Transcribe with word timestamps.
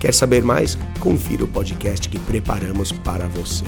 Quer 0.00 0.14
saber 0.14 0.42
mais? 0.42 0.78
Confira 0.98 1.44
o 1.44 1.46
podcast 1.46 2.08
que 2.08 2.18
preparamos 2.18 2.90
para 2.90 3.28
você. 3.28 3.66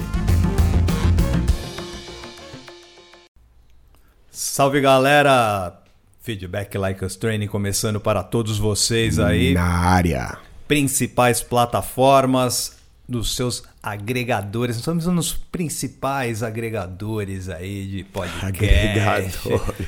Salve 4.31 4.81
galera! 4.81 5.79
Feedback 6.21 6.75
Like 6.75 7.05
Us 7.05 7.15
Training 7.15 7.45
começando 7.45 7.99
para 7.99 8.23
todos 8.23 8.57
vocês 8.57 9.19
aí. 9.19 9.53
Na 9.53 9.63
área. 9.63 10.39
Principais 10.67 11.43
plataformas 11.43 12.77
dos 13.07 13.35
seus 13.35 13.63
agregadores. 13.83 14.77
Nós 14.77 14.81
estamos 14.81 15.05
nos 15.05 15.33
principais 15.33 16.41
agregadores 16.41 17.47
aí 17.47 17.85
de 17.85 18.03
podcast. 18.05 18.43
Agregadores. 18.47 19.39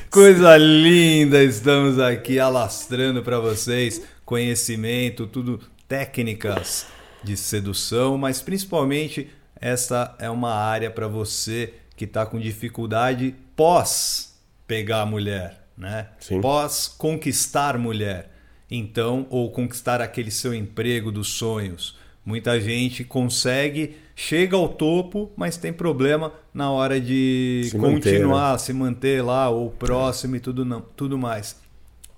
Coisa 0.08 0.56
linda! 0.56 1.42
Estamos 1.42 1.98
aqui 1.98 2.38
alastrando 2.38 3.20
para 3.24 3.40
vocês 3.40 4.00
conhecimento, 4.24 5.26
tudo 5.26 5.60
técnicas 5.88 6.86
de 7.22 7.36
sedução, 7.36 8.16
mas 8.16 8.40
principalmente 8.40 9.30
essa 9.60 10.14
é 10.18 10.28
uma 10.28 10.54
área 10.54 10.90
para 10.90 11.08
você 11.08 11.74
que 11.96 12.04
está 12.04 12.26
com 12.26 12.38
dificuldade 12.38 13.34
pós 13.54 14.38
pegar 14.66 15.02
a 15.02 15.06
mulher, 15.06 15.66
né? 15.76 16.08
Sim. 16.20 16.40
Pós 16.40 16.86
conquistar 16.88 17.78
mulher. 17.78 18.30
Então, 18.70 19.26
ou 19.30 19.50
conquistar 19.50 20.00
aquele 20.00 20.30
seu 20.30 20.52
emprego 20.52 21.12
dos 21.12 21.28
sonhos. 21.28 21.96
Muita 22.24 22.60
gente 22.60 23.04
consegue, 23.04 23.96
chega 24.16 24.56
ao 24.56 24.68
topo, 24.68 25.30
mas 25.36 25.56
tem 25.56 25.72
problema 25.72 26.32
na 26.52 26.72
hora 26.72 27.00
de 27.00 27.68
Se 27.70 27.78
manter, 27.78 27.94
continuar, 27.94 28.58
se 28.58 28.72
manter 28.72 29.22
lá, 29.22 29.48
ou 29.48 29.70
próximo 29.70 30.34
e 30.34 30.40
tudo, 30.40 30.64
não, 30.64 30.80
tudo 30.80 31.16
mais. 31.16 31.56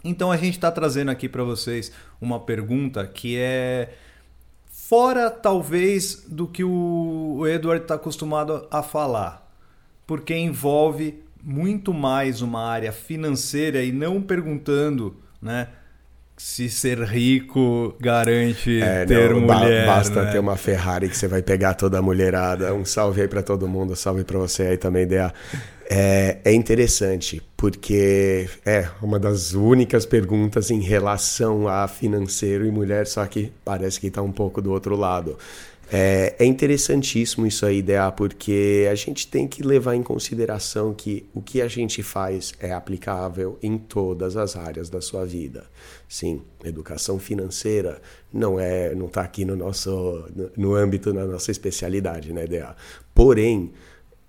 Então 0.04 0.30
a 0.30 0.36
gente 0.36 0.54
está 0.54 0.70
trazendo 0.70 1.10
aqui 1.10 1.28
para 1.28 1.42
vocês 1.42 1.90
uma 2.20 2.38
pergunta 2.40 3.06
que 3.06 3.36
é 3.36 3.90
fora 4.70 5.28
talvez 5.30 6.24
do 6.28 6.46
que 6.46 6.62
o 6.64 7.44
Edward 7.46 7.82
está 7.82 7.94
acostumado 7.96 8.66
a 8.70 8.82
falar, 8.82 9.50
porque 10.06 10.34
envolve 10.34 11.22
muito 11.42 11.92
mais 11.92 12.40
uma 12.42 12.64
área 12.64 12.92
financeira 12.92 13.82
e 13.82 13.92
não 13.92 14.20
perguntando, 14.22 15.16
né? 15.42 15.68
Se 16.36 16.70
ser 16.70 17.00
rico 17.02 17.96
garante 18.00 18.80
É, 18.80 19.04
ter 19.04 19.30
não, 19.34 19.44
ba- 19.44 19.58
mulher. 19.58 19.84
basta 19.86 20.22
né? 20.24 20.30
ter 20.30 20.38
uma 20.38 20.56
Ferrari 20.56 21.08
que 21.08 21.16
você 21.16 21.26
vai 21.26 21.42
pegar 21.42 21.74
toda 21.74 21.98
a 21.98 22.02
mulherada. 22.02 22.72
Um 22.72 22.84
salve 22.84 23.20
aí 23.22 23.26
pra 23.26 23.42
todo 23.42 23.66
mundo, 23.66 23.96
salve 23.96 24.22
pra 24.22 24.38
você 24.38 24.62
aí 24.62 24.76
também, 24.76 25.04
Dea. 25.04 25.34
É, 25.90 26.38
é 26.44 26.52
interessante, 26.52 27.40
porque 27.56 28.46
é 28.62 28.90
uma 29.00 29.18
das 29.18 29.54
únicas 29.54 30.04
perguntas 30.04 30.70
em 30.70 30.82
relação 30.82 31.66
a 31.66 31.88
financeiro 31.88 32.66
e 32.66 32.70
mulher, 32.70 33.06
só 33.06 33.24
que 33.24 33.50
parece 33.64 33.98
que 33.98 34.10
tá 34.10 34.20
um 34.20 34.30
pouco 34.30 34.60
do 34.60 34.70
outro 34.70 34.94
lado. 34.94 35.38
É, 35.90 36.34
é 36.38 36.44
interessantíssimo 36.44 37.46
isso 37.46 37.64
aí, 37.64 37.80
Dea, 37.80 38.12
porque 38.12 38.86
a 38.90 38.94
gente 38.94 39.26
tem 39.26 39.48
que 39.48 39.62
levar 39.62 39.94
em 39.94 40.02
consideração 40.02 40.92
que 40.92 41.24
o 41.34 41.40
que 41.40 41.62
a 41.62 41.68
gente 41.68 42.02
faz 42.02 42.52
é 42.60 42.70
aplicável 42.72 43.58
em 43.62 43.78
todas 43.78 44.36
as 44.36 44.56
áreas 44.56 44.90
da 44.90 45.00
sua 45.00 45.24
vida. 45.24 45.64
Sim, 46.06 46.42
educação 46.62 47.18
financeira 47.18 48.02
não 48.30 48.60
é, 48.60 48.94
não 48.94 49.06
está 49.06 49.22
aqui 49.22 49.46
no 49.46 49.56
nosso, 49.56 50.26
no, 50.36 50.50
no 50.54 50.74
âmbito 50.74 51.10
da 51.14 51.24
nossa 51.24 51.50
especialidade, 51.50 52.30
né, 52.34 52.46
Dea? 52.46 52.76
Porém, 53.14 53.72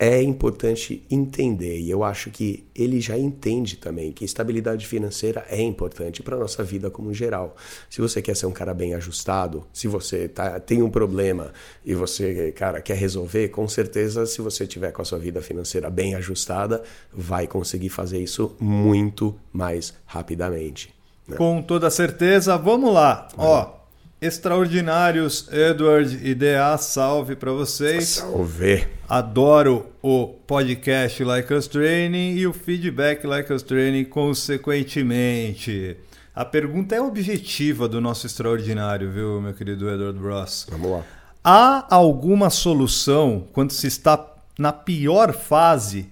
é 0.02 0.24
importante 0.24 1.06
entender, 1.12 1.78
e 1.78 1.90
eu 1.90 2.06
acho 2.06 2.32
que 2.32 2.66
ele 2.74 3.02
já 3.02 3.18
entende 3.18 3.76
também, 3.76 4.14
que 4.14 4.24
estabilidade 4.24 4.88
financeira 4.88 5.46
é 5.50 5.62
importante 5.62 6.24
para 6.24 6.38
a 6.38 6.40
nossa 6.40 6.64
vida 6.64 6.90
como 6.90 7.14
geral. 7.14 7.54
Se 7.90 8.00
você 8.00 8.22
quer 8.22 8.34
ser 8.34 8.46
um 8.46 8.54
cara 8.54 8.74
bem 8.74 8.96
ajustado, 8.96 9.68
se 9.74 9.90
você 9.90 10.30
tá, 10.30 10.58
tem 10.58 10.82
um 10.82 10.90
problema 10.90 11.52
e 11.86 11.94
você, 11.94 12.54
cara, 12.54 12.82
quer 12.82 12.96
resolver, 12.96 13.50
com 13.50 13.68
certeza, 13.68 14.26
se 14.26 14.42
você 14.42 14.66
tiver 14.66 14.94
com 14.94 15.02
a 15.02 15.06
sua 15.06 15.20
vida 15.20 15.42
financeira 15.42 15.90
bem 15.90 16.16
ajustada, 16.16 16.82
vai 17.12 17.46
conseguir 17.46 17.90
fazer 17.90 18.20
isso 18.20 18.56
muito 18.58 19.36
mais 19.52 19.94
rapidamente. 20.06 20.94
né? 21.28 21.36
Com 21.36 21.62
toda 21.62 21.90
certeza, 21.90 22.58
vamos 22.58 22.94
lá. 22.94 23.28
Ó, 23.38 23.79
extraordinários, 24.22 25.48
Edward 25.52 26.20
e 26.22 26.36
DA, 26.36 26.78
salve 26.78 27.36
para 27.36 27.52
vocês. 27.52 28.10
Salve! 28.10 28.86
Adoro 29.08 29.88
o 30.02 30.28
podcast 30.28 31.24
Like 31.24 31.54
Us 31.54 31.68
Training 31.68 32.36
e 32.36 32.46
o 32.46 32.52
feedback 32.52 33.26
Like 33.26 33.52
Us 33.54 33.64
Training 33.64 34.06
consequentemente. 34.06 35.96
A 36.36 36.44
pergunta 36.44 36.96
é 36.96 37.02
objetiva 37.02 37.88
do 37.88 38.02
nosso 38.02 38.26
extraordinário, 38.26 39.10
viu, 39.12 39.42
meu 39.42 39.54
querido 39.54 39.90
Edward 39.90 40.20
Ross? 40.20 40.68
Vamos 40.70 40.92
lá. 40.92 41.04
Há 41.42 41.96
alguma 41.96 42.50
solução 42.50 43.48
quando 43.54 43.72
se 43.72 43.88
está 43.88 44.36
na 44.58 44.74
pior 44.74 45.34
fase, 45.34 46.10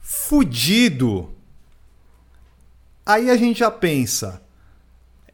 fudido? 0.00 1.30
Aí 3.04 3.28
a 3.28 3.36
gente 3.36 3.60
já 3.60 3.70
pensa, 3.70 4.40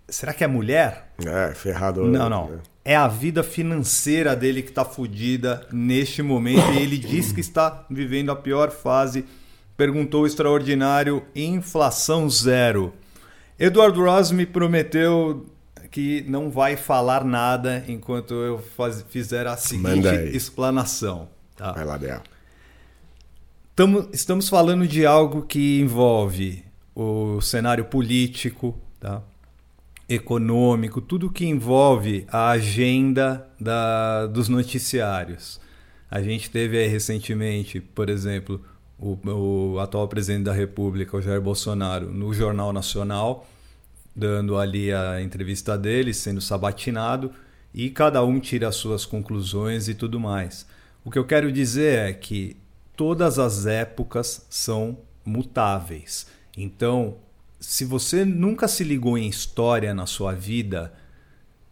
será 0.09 0.33
que 0.33 0.44
é 0.44 0.47
mulher? 0.47 1.12
É, 1.25 1.53
ferrado. 1.55 2.05
Não, 2.06 2.28
não. 2.28 2.50
né? 2.50 2.59
É 2.84 2.94
a 2.94 3.09
vida 3.09 3.43
financeira 3.43 4.37
dele 4.37 4.62
que 4.62 4.69
está 4.69 4.84
fodida 4.84 5.67
neste 5.72 6.22
momento 6.22 6.71
e 6.72 6.78
ele 6.83 6.97
diz 6.99 7.33
que 7.33 7.41
está 7.41 7.84
vivendo 7.91 8.31
a 8.31 8.37
pior 8.37 8.71
fase. 8.71 9.25
Perguntou 9.77 10.22
o 10.22 10.27
extraordinário 10.27 11.25
inflação 11.34 12.31
zero. 12.31 12.95
Eduardo 13.59 14.05
Ross 14.05 14.31
me 14.31 14.47
prometeu 14.47 15.47
que 15.91 16.25
não 16.28 16.50
vai 16.50 16.77
falar 16.77 17.25
nada 17.25 17.84
enquanto 17.89 18.34
eu 18.34 18.59
faz- 18.77 19.05
fizer 19.09 19.47
a 19.47 19.56
seguinte 19.56 20.06
explanação. 20.37 21.28
Tá? 21.56 21.72
Vai 21.72 21.84
lá, 21.84 21.97
Dea. 21.97 22.22
Tamo- 23.75 24.09
estamos 24.12 24.49
falando 24.49 24.87
de 24.87 25.05
algo 25.05 25.43
que 25.43 25.81
envolve 25.81 26.65
o 26.95 27.41
cenário 27.41 27.84
político, 27.84 28.78
tá? 29.00 29.22
Econômico, 30.09 31.00
tudo 31.00 31.31
que 31.31 31.47
envolve 31.47 32.27
a 32.28 32.50
agenda 32.50 33.49
da- 33.61 34.27
dos 34.27 34.49
noticiários. 34.49 35.61
A 36.11 36.22
gente 36.22 36.50
teve 36.50 36.78
aí 36.78 36.87
recentemente, 36.87 37.81
por 37.81 38.09
exemplo, 38.09 38.61
o, 38.99 39.19
o 39.75 39.78
atual 39.81 40.06
presidente 40.09 40.45
da 40.45 40.53
República, 40.53 41.16
o 41.16 41.21
Jair 41.22 41.41
Bolsonaro, 41.41 42.11
no 42.12 42.33
Jornal 42.33 42.72
Nacional, 42.72 43.47
dando 44.15 44.56
ali 44.56 44.93
a 44.93 45.21
entrevista 45.21 45.77
dele, 45.77 46.15
sendo 46.15 46.41
sabatinado, 46.41 47.33
e 47.75 47.91
cada 47.91 48.25
um 48.25 48.41
tira 48.41 48.69
as 48.69 48.77
suas 48.77 49.05
conclusões 49.05 49.89
e 49.89 49.95
tudo 49.95 50.19
mais. 50.19 50.66
O 51.05 51.11
que 51.11 51.19
eu 51.19 51.25
quero 51.27 51.53
dizer 51.53 51.99
é 51.99 52.12
que 52.12 52.56
todas 52.97 53.39
as 53.39 53.66
épocas 53.66 54.47
são 54.49 54.99
mutáveis. 55.25 56.27
Então, 56.56 57.16
se 57.61 57.84
você 57.84 58.25
nunca 58.25 58.69
se 58.69 58.84
ligou 58.84 59.17
em 59.17 59.28
história 59.28 59.94
na 59.94 60.06
sua 60.06 60.33
vida, 60.33 60.93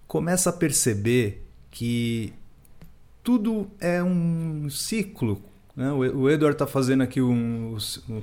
começa 0.07 0.51
a 0.51 0.53
perceber 0.53 1.45
que 1.71 2.33
tudo 3.23 3.71
é 3.81 4.03
um 4.03 4.69
ciclo. 4.71 5.43
Né? 5.77 5.91
O 5.93 6.31
Edward 6.31 6.55
está 6.55 6.67
fazendo 6.67 7.03
aqui 7.03 7.21
um, 7.21 7.77
o, 8.09 8.23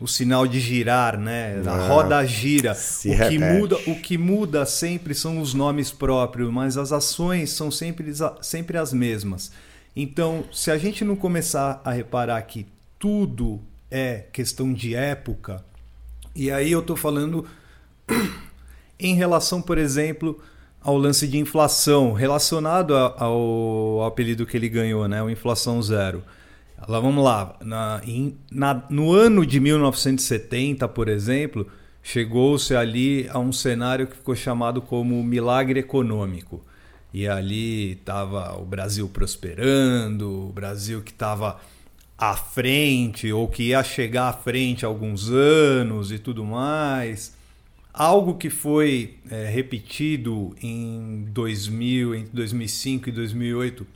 o 0.00 0.06
sinal 0.06 0.46
de 0.46 0.60
girar, 0.60 1.18
né? 1.18 1.60
A 1.66 1.70
Ah, 1.72 1.88
roda 1.88 2.24
gira. 2.26 2.72
O 2.72 3.28
que, 3.28 3.38
muda, 3.38 3.76
o 3.86 4.00
que 4.00 4.18
muda 4.18 4.66
sempre 4.66 5.14
são 5.14 5.40
os 5.40 5.54
nomes 5.54 5.90
próprios, 5.90 6.52
mas 6.52 6.76
as 6.76 6.92
ações 6.92 7.50
são 7.50 7.70
sempre, 7.70 8.12
sempre 8.40 8.78
as 8.78 8.92
mesmas. 8.92 9.50
Então, 9.96 10.44
se 10.52 10.70
a 10.70 10.78
gente 10.78 11.04
não 11.04 11.16
começar 11.16 11.80
a 11.84 11.92
reparar 11.92 12.40
que 12.42 12.66
tudo 12.98 13.60
é 13.90 14.24
questão 14.32 14.72
de 14.72 14.94
época, 14.94 15.64
e 16.34 16.50
aí 16.50 16.72
eu 16.72 16.80
estou 16.80 16.96
falando 16.96 17.46
em 18.98 19.14
relação, 19.14 19.60
por 19.60 19.78
exemplo, 19.78 20.40
ao 20.80 20.96
lance 20.96 21.26
de 21.26 21.38
inflação, 21.38 22.12
relacionado 22.12 22.94
ao, 22.96 24.02
apelido 24.04 24.46
que 24.46 24.56
ele 24.56 24.68
ganhou, 24.68 25.08
né? 25.08 25.22
o 25.22 25.30
inflação 25.30 25.80
zero. 25.82 26.22
Lá, 26.86 27.00
vamos 27.00 27.24
lá, 27.24 27.56
na, 27.62 28.00
em- 28.04 28.36
na- 28.50 28.84
no 28.90 29.12
ano 29.12 29.46
de 29.46 29.58
1970, 29.58 30.86
por 30.88 31.08
exemplo, 31.08 31.66
chegou-se 32.02 32.74
ali 32.76 33.26
a 33.30 33.38
um 33.38 33.52
cenário 33.52 34.06
que 34.06 34.16
ficou 34.16 34.36
chamado 34.36 34.82
como 34.82 35.22
milagre 35.22 35.80
econômico. 35.80 36.62
e 37.16 37.28
ali 37.28 37.92
estava 37.92 38.58
o 38.60 38.64
Brasil 38.64 39.08
prosperando, 39.08 40.48
o 40.48 40.52
Brasil 40.52 41.00
que 41.00 41.12
estava 41.12 41.60
à 42.30 42.36
frente 42.36 43.32
ou 43.32 43.48
que 43.48 43.64
ia 43.64 43.82
chegar 43.82 44.28
à 44.28 44.32
frente 44.32 44.84
há 44.84 44.88
alguns 44.88 45.30
anos 45.30 46.12
e 46.12 46.18
tudo 46.18 46.44
mais. 46.44 47.36
Algo 47.92 48.34
que 48.34 48.50
foi 48.50 49.18
é, 49.30 49.48
repetido 49.48 50.54
em 50.60 51.26
2000, 51.30 52.14
entre 52.14 52.32
2005 52.32 53.08
e 53.08 53.12
2008 53.12 53.86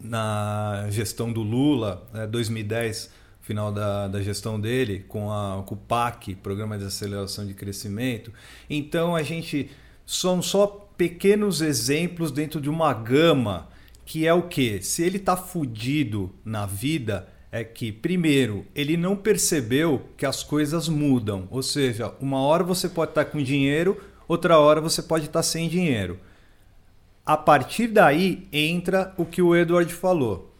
na 0.00 0.86
gestão 0.90 1.32
do 1.32 1.42
Lula, 1.42 2.06
né, 2.12 2.26
2010, 2.26 3.10
final 3.40 3.72
da, 3.72 4.08
da 4.08 4.20
gestão 4.20 4.60
dele, 4.60 5.04
com, 5.08 5.32
a, 5.32 5.62
com 5.64 5.74
o 5.74 5.78
PAC, 5.78 6.34
Programa 6.34 6.76
de 6.76 6.84
Aceleração 6.84 7.46
de 7.46 7.54
Crescimento. 7.54 8.32
Então 8.68 9.16
a 9.16 9.22
gente 9.22 9.70
são 10.04 10.42
só 10.42 10.66
pequenos 10.96 11.60
exemplos 11.60 12.30
dentro 12.30 12.60
de 12.60 12.68
uma 12.68 12.92
gama 12.92 13.68
que 14.04 14.26
é 14.26 14.34
o 14.34 14.42
que? 14.42 14.82
Se 14.82 15.02
ele 15.02 15.16
está 15.16 15.36
fudido 15.36 16.30
na 16.44 16.66
vida, 16.66 17.26
é 17.54 17.62
que, 17.62 17.92
primeiro, 17.92 18.66
ele 18.74 18.96
não 18.96 19.14
percebeu 19.14 20.02
que 20.16 20.26
as 20.26 20.42
coisas 20.42 20.88
mudam. 20.88 21.46
Ou 21.52 21.62
seja, 21.62 22.12
uma 22.20 22.40
hora 22.40 22.64
você 22.64 22.88
pode 22.88 23.12
estar 23.12 23.26
com 23.26 23.40
dinheiro, 23.40 24.02
outra 24.26 24.58
hora 24.58 24.80
você 24.80 25.00
pode 25.00 25.26
estar 25.26 25.44
sem 25.44 25.68
dinheiro. 25.68 26.18
A 27.24 27.36
partir 27.36 27.86
daí 27.86 28.48
entra 28.52 29.14
o 29.16 29.24
que 29.24 29.40
o 29.40 29.54
Edward 29.54 29.94
falou. 29.94 30.52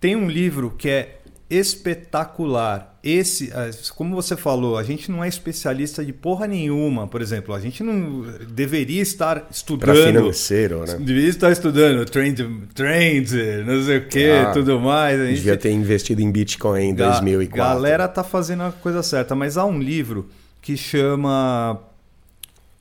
Tem 0.00 0.16
um 0.16 0.28
livro 0.28 0.72
que 0.76 0.88
é 0.88 1.20
espetacular. 1.52 2.98
Esse, 3.04 3.52
eh, 3.52 3.70
como 3.94 4.14
você 4.14 4.36
falou, 4.36 4.78
a 4.78 4.82
gente 4.82 5.10
não 5.10 5.22
é 5.22 5.28
especialista 5.28 6.04
de 6.04 6.12
porra 6.12 6.46
nenhuma. 6.46 7.06
Por 7.06 7.20
exemplo, 7.20 7.54
a 7.54 7.60
gente 7.60 7.82
não 7.82 8.24
deveria 8.48 9.02
estar 9.02 9.48
estudando. 9.50 9.94
Para 9.94 10.06
financeiro, 10.06 10.84
né? 10.86 10.96
Deveria 10.98 11.28
estar 11.28 11.50
estudando 11.50 12.04
trend, 12.06 12.48
trend 12.72 13.34
não 13.66 13.82
sei 13.82 13.98
o 13.98 14.08
que, 14.08 14.30
ah, 14.30 14.52
tudo 14.52 14.80
mais. 14.80 15.20
A 15.20 15.26
gente 15.26 15.36
devia 15.36 15.56
ter 15.56 15.72
investido 15.72 16.22
em 16.22 16.30
Bitcoin 16.30 16.90
em 16.90 16.94
2004. 16.94 17.62
A 17.62 17.74
galera 17.74 18.08
tá 18.08 18.24
fazendo 18.24 18.62
a 18.62 18.72
coisa 18.72 19.02
certa, 19.02 19.34
mas 19.34 19.58
há 19.58 19.64
um 19.64 19.78
livro 19.78 20.28
que 20.62 20.76
chama 20.76 21.80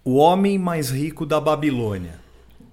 O 0.05 0.15
Homem 0.15 0.57
Mais 0.57 0.91
Rico 0.91 1.25
da 1.25 1.41
Babilônia. 1.41 2.21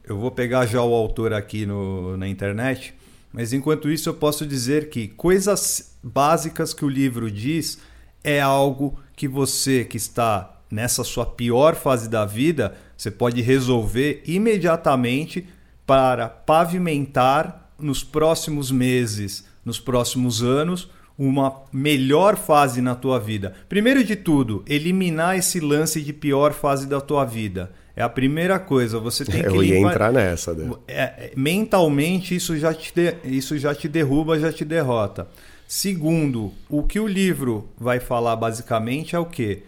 Eu 0.07 0.17
vou 0.17 0.31
pegar 0.31 0.65
já 0.67 0.83
o 0.83 0.95
autor 0.95 1.33
aqui 1.33 1.67
no, 1.67 2.17
na 2.17 2.29
internet, 2.29 2.95
mas 3.33 3.53
enquanto 3.53 3.91
isso 3.91 4.09
eu 4.09 4.15
posso 4.15 4.47
dizer 4.47 4.89
que 4.89 5.09
coisas 5.09 5.88
básicas 6.03 6.73
que 6.73 6.85
o 6.85 6.89
livro 6.89 7.31
diz 7.31 7.79
é 8.23 8.41
algo 8.41 8.99
que 9.17 9.27
você 9.27 9.85
que 9.85 9.97
está 9.97 10.61
nessa 10.71 11.03
sua 11.03 11.25
pior 11.25 11.75
fase 11.75 12.09
da 12.09 12.25
vida, 12.25 12.75
você 12.97 13.11
pode 13.11 13.41
resolver 13.41 14.23
imediatamente 14.27 15.47
para 15.87 16.29
pavimentar 16.29 17.73
nos 17.79 18.05
próximos 18.05 18.71
meses, 18.71 19.47
nos 19.65 19.81
próximos 19.81 20.43
anos, 20.43 20.91
uma 21.17 21.63
melhor 21.73 22.37
fase 22.37 22.81
na 22.81 22.95
tua 22.95 23.19
vida. 23.19 23.55
Primeiro 23.69 24.05
de 24.05 24.15
tudo, 24.15 24.63
eliminar 24.69 25.37
esse 25.37 25.59
lance 25.59 26.01
de 26.01 26.13
pior 26.13 26.53
fase 26.53 26.87
da 26.87 27.01
tua 27.01 27.25
vida. 27.25 27.73
É 27.97 28.03
a 28.03 28.09
primeira 28.09 28.61
coisa. 28.61 29.01
Você 29.01 29.25
tem 29.25 29.43
que. 29.43 29.49
Eu 29.49 29.65
ia 29.65 29.75
limpar... 29.75 29.91
entrar 29.91 30.13
nessa. 30.13 30.55
Né? 30.55 30.71
É, 30.87 31.33
mentalmente, 31.35 32.37
isso 32.37 32.57
já, 32.57 32.73
te 32.73 32.93
de... 32.95 33.17
isso 33.25 33.59
já 33.59 33.75
te 33.75 33.89
derruba, 33.89 34.39
já 34.39 34.53
te 34.53 34.65
derrota. 34.65 35.27
Segundo, 35.69 36.55
o 36.67 36.83
que 36.83 36.99
o 36.99 37.07
livro 37.07 37.69
vai 37.77 38.01
falar 38.01 38.35
basicamente 38.37 39.15
é 39.15 39.19
o 39.19 39.27
quê? 39.27 39.65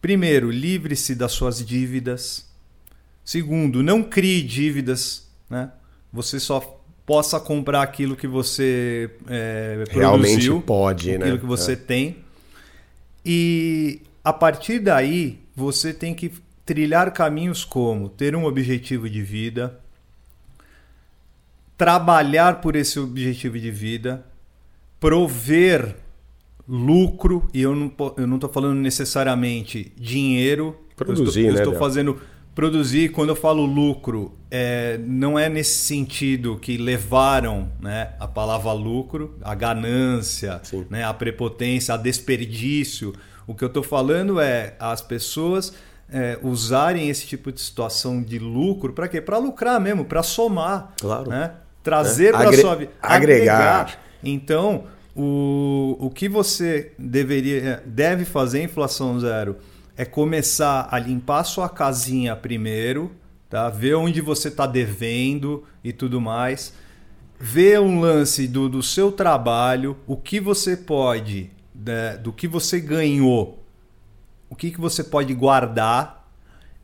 Primeiro, 0.00 0.50
livre-se 0.50 1.14
das 1.14 1.32
suas 1.32 1.62
dívidas. 1.62 2.48
Segundo, 3.22 3.82
não 3.82 4.02
crie 4.02 4.42
dívidas. 4.42 5.28
Né? 5.50 5.70
Você 6.10 6.40
só 6.40 6.80
possa 7.04 7.38
comprar 7.38 7.82
aquilo 7.82 8.16
que 8.16 8.26
você 8.26 9.10
é, 9.28 9.84
realmente 9.90 10.30
produziu, 10.30 10.62
pode, 10.62 11.10
aquilo 11.10 11.34
né? 11.34 11.38
que 11.38 11.46
você 11.46 11.72
é. 11.72 11.76
tem. 11.76 12.16
E 13.22 14.00
a 14.24 14.32
partir 14.32 14.78
daí, 14.78 15.40
você 15.54 15.92
tem 15.92 16.14
que 16.14 16.32
trilhar 16.64 17.12
caminhos 17.12 17.66
como 17.66 18.08
ter 18.08 18.34
um 18.34 18.46
objetivo 18.46 19.10
de 19.10 19.20
vida, 19.20 19.78
trabalhar 21.76 22.62
por 22.62 22.74
esse 22.74 22.98
objetivo 22.98 23.58
de 23.58 23.70
vida, 23.70 24.24
prover 25.00 25.96
lucro, 26.68 27.48
e 27.54 27.62
eu 27.62 27.74
não 27.74 27.92
eu 28.16 28.26
não 28.26 28.36
estou 28.36 28.50
falando 28.50 28.78
necessariamente 28.78 29.92
dinheiro, 29.96 30.76
produzir, 30.96 31.44
eu 31.44 31.48
estou, 31.50 31.64
eu 31.64 31.70
estou 31.72 31.74
fazendo 31.78 32.20
produzir. 32.58 33.10
Quando 33.10 33.28
eu 33.28 33.36
falo 33.36 33.64
lucro, 33.64 34.32
é, 34.50 34.98
não 35.06 35.38
é 35.38 35.48
nesse 35.48 35.78
sentido 35.78 36.58
que 36.58 36.76
levaram 36.76 37.70
né, 37.80 38.14
a 38.18 38.26
palavra 38.26 38.72
lucro, 38.72 39.36
a 39.42 39.54
ganância, 39.54 40.60
né, 40.90 41.04
a 41.04 41.14
prepotência, 41.14 41.94
a 41.94 41.96
desperdício. 41.96 43.14
O 43.46 43.54
que 43.54 43.62
eu 43.62 43.68
estou 43.68 43.84
falando 43.84 44.40
é 44.40 44.74
as 44.80 45.00
pessoas 45.00 45.72
é, 46.12 46.36
usarem 46.42 47.08
esse 47.08 47.26
tipo 47.26 47.52
de 47.52 47.60
situação 47.60 48.20
de 48.20 48.40
lucro 48.40 48.92
para 48.92 49.06
quê? 49.06 49.20
Para 49.20 49.38
lucrar 49.38 49.80
mesmo, 49.80 50.04
para 50.04 50.24
somar. 50.24 50.94
Claro. 51.00 51.30
Né? 51.30 51.52
Trazer 51.82 52.30
é. 52.30 52.32
para 52.32 52.50
a 52.50 52.52
sua 52.54 52.74
vida. 52.74 52.90
Agregar. 53.00 53.54
agregar. 53.54 54.07
Então, 54.22 54.84
o, 55.14 55.96
o 55.98 56.10
que 56.10 56.28
você 56.28 56.92
deveria 56.98 57.82
deve 57.86 58.24
fazer 58.24 58.60
em 58.60 58.64
inflação 58.64 59.18
zero 59.18 59.56
é 59.96 60.04
começar 60.04 60.88
a 60.90 60.98
limpar 60.98 61.44
sua 61.44 61.68
casinha 61.68 62.36
primeiro, 62.36 63.10
tá? 63.50 63.68
ver 63.68 63.94
onde 63.94 64.20
você 64.20 64.48
está 64.48 64.66
devendo 64.66 65.64
e 65.82 65.92
tudo 65.92 66.20
mais. 66.20 66.72
Ver 67.40 67.80
um 67.80 68.00
lance 68.00 68.48
do, 68.48 68.68
do 68.68 68.82
seu 68.82 69.12
trabalho, 69.12 69.96
o 70.06 70.16
que 70.16 70.40
você 70.40 70.76
pode, 70.76 71.50
né, 71.74 72.16
do 72.16 72.32
que 72.32 72.48
você 72.48 72.80
ganhou 72.80 73.58
o 74.50 74.56
que, 74.56 74.70
que 74.70 74.80
você 74.80 75.04
pode 75.04 75.34
guardar, 75.34 76.26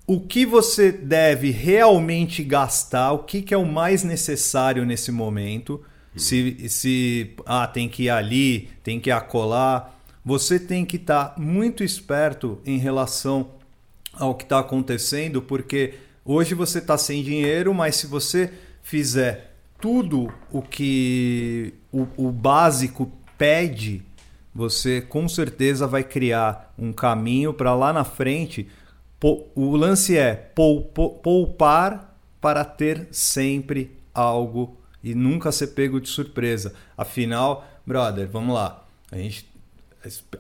o 0.06 0.20
que 0.20 0.44
você 0.44 0.92
deve 0.92 1.50
realmente 1.50 2.44
gastar, 2.44 3.12
o 3.12 3.20
que, 3.20 3.40
que 3.40 3.54
é 3.54 3.56
o 3.56 3.66
mais 3.66 4.04
necessário 4.04 4.84
nesse 4.84 5.10
momento. 5.10 5.82
Se, 6.16 6.69
se 6.69 7.34
ah, 7.44 7.66
tem 7.66 7.88
que 7.88 8.05
ir 8.05 8.11
ali, 8.11 8.69
tem 8.82 9.00
que 9.00 9.11
ir 9.11 9.12
acolá. 9.12 9.93
Você 10.25 10.58
tem 10.58 10.84
que 10.84 10.96
estar 10.96 11.31
tá 11.31 11.40
muito 11.40 11.82
esperto 11.82 12.61
em 12.64 12.78
relação 12.78 13.50
ao 14.12 14.34
que 14.34 14.44
está 14.44 14.61
acontecendo, 14.61 15.43
porque 15.43 15.94
hoje 16.25 16.55
você 16.55 16.78
está 16.78 16.96
sem 16.96 17.22
dinheiro, 17.22 17.75
mas 17.75 17.97
se 17.97 18.06
você 18.06 18.52
fizer 18.83 19.54
tudo 19.80 20.33
o 20.50 20.62
que 20.62 21.75
o, 21.92 22.06
o 22.16 22.30
básico 22.30 23.11
pede 23.37 24.02
você 24.54 25.00
com 25.00 25.28
certeza 25.28 25.87
vai 25.87 26.04
criar 26.04 26.73
um 26.78 26.92
caminho 26.92 27.52
para 27.52 27.75
lá 27.75 27.92
na 27.92 28.04
frente. 28.04 28.68
O 29.54 29.75
lance 29.75 30.16
é 30.16 30.35
poupar 31.23 32.16
para 32.40 32.64
ter 32.64 33.09
sempre 33.11 33.90
algo 34.14 34.76
e 35.04 35.14
nunca 35.14 35.52
ser 35.52 35.68
pego 35.68 36.00
de 36.00 36.08
surpresa. 36.08 36.73
Afinal, 36.96 37.68
brother, 37.87 38.26
vamos 38.26 38.54
lá. 38.54 38.88
A 39.12 39.18
gente, 39.18 39.46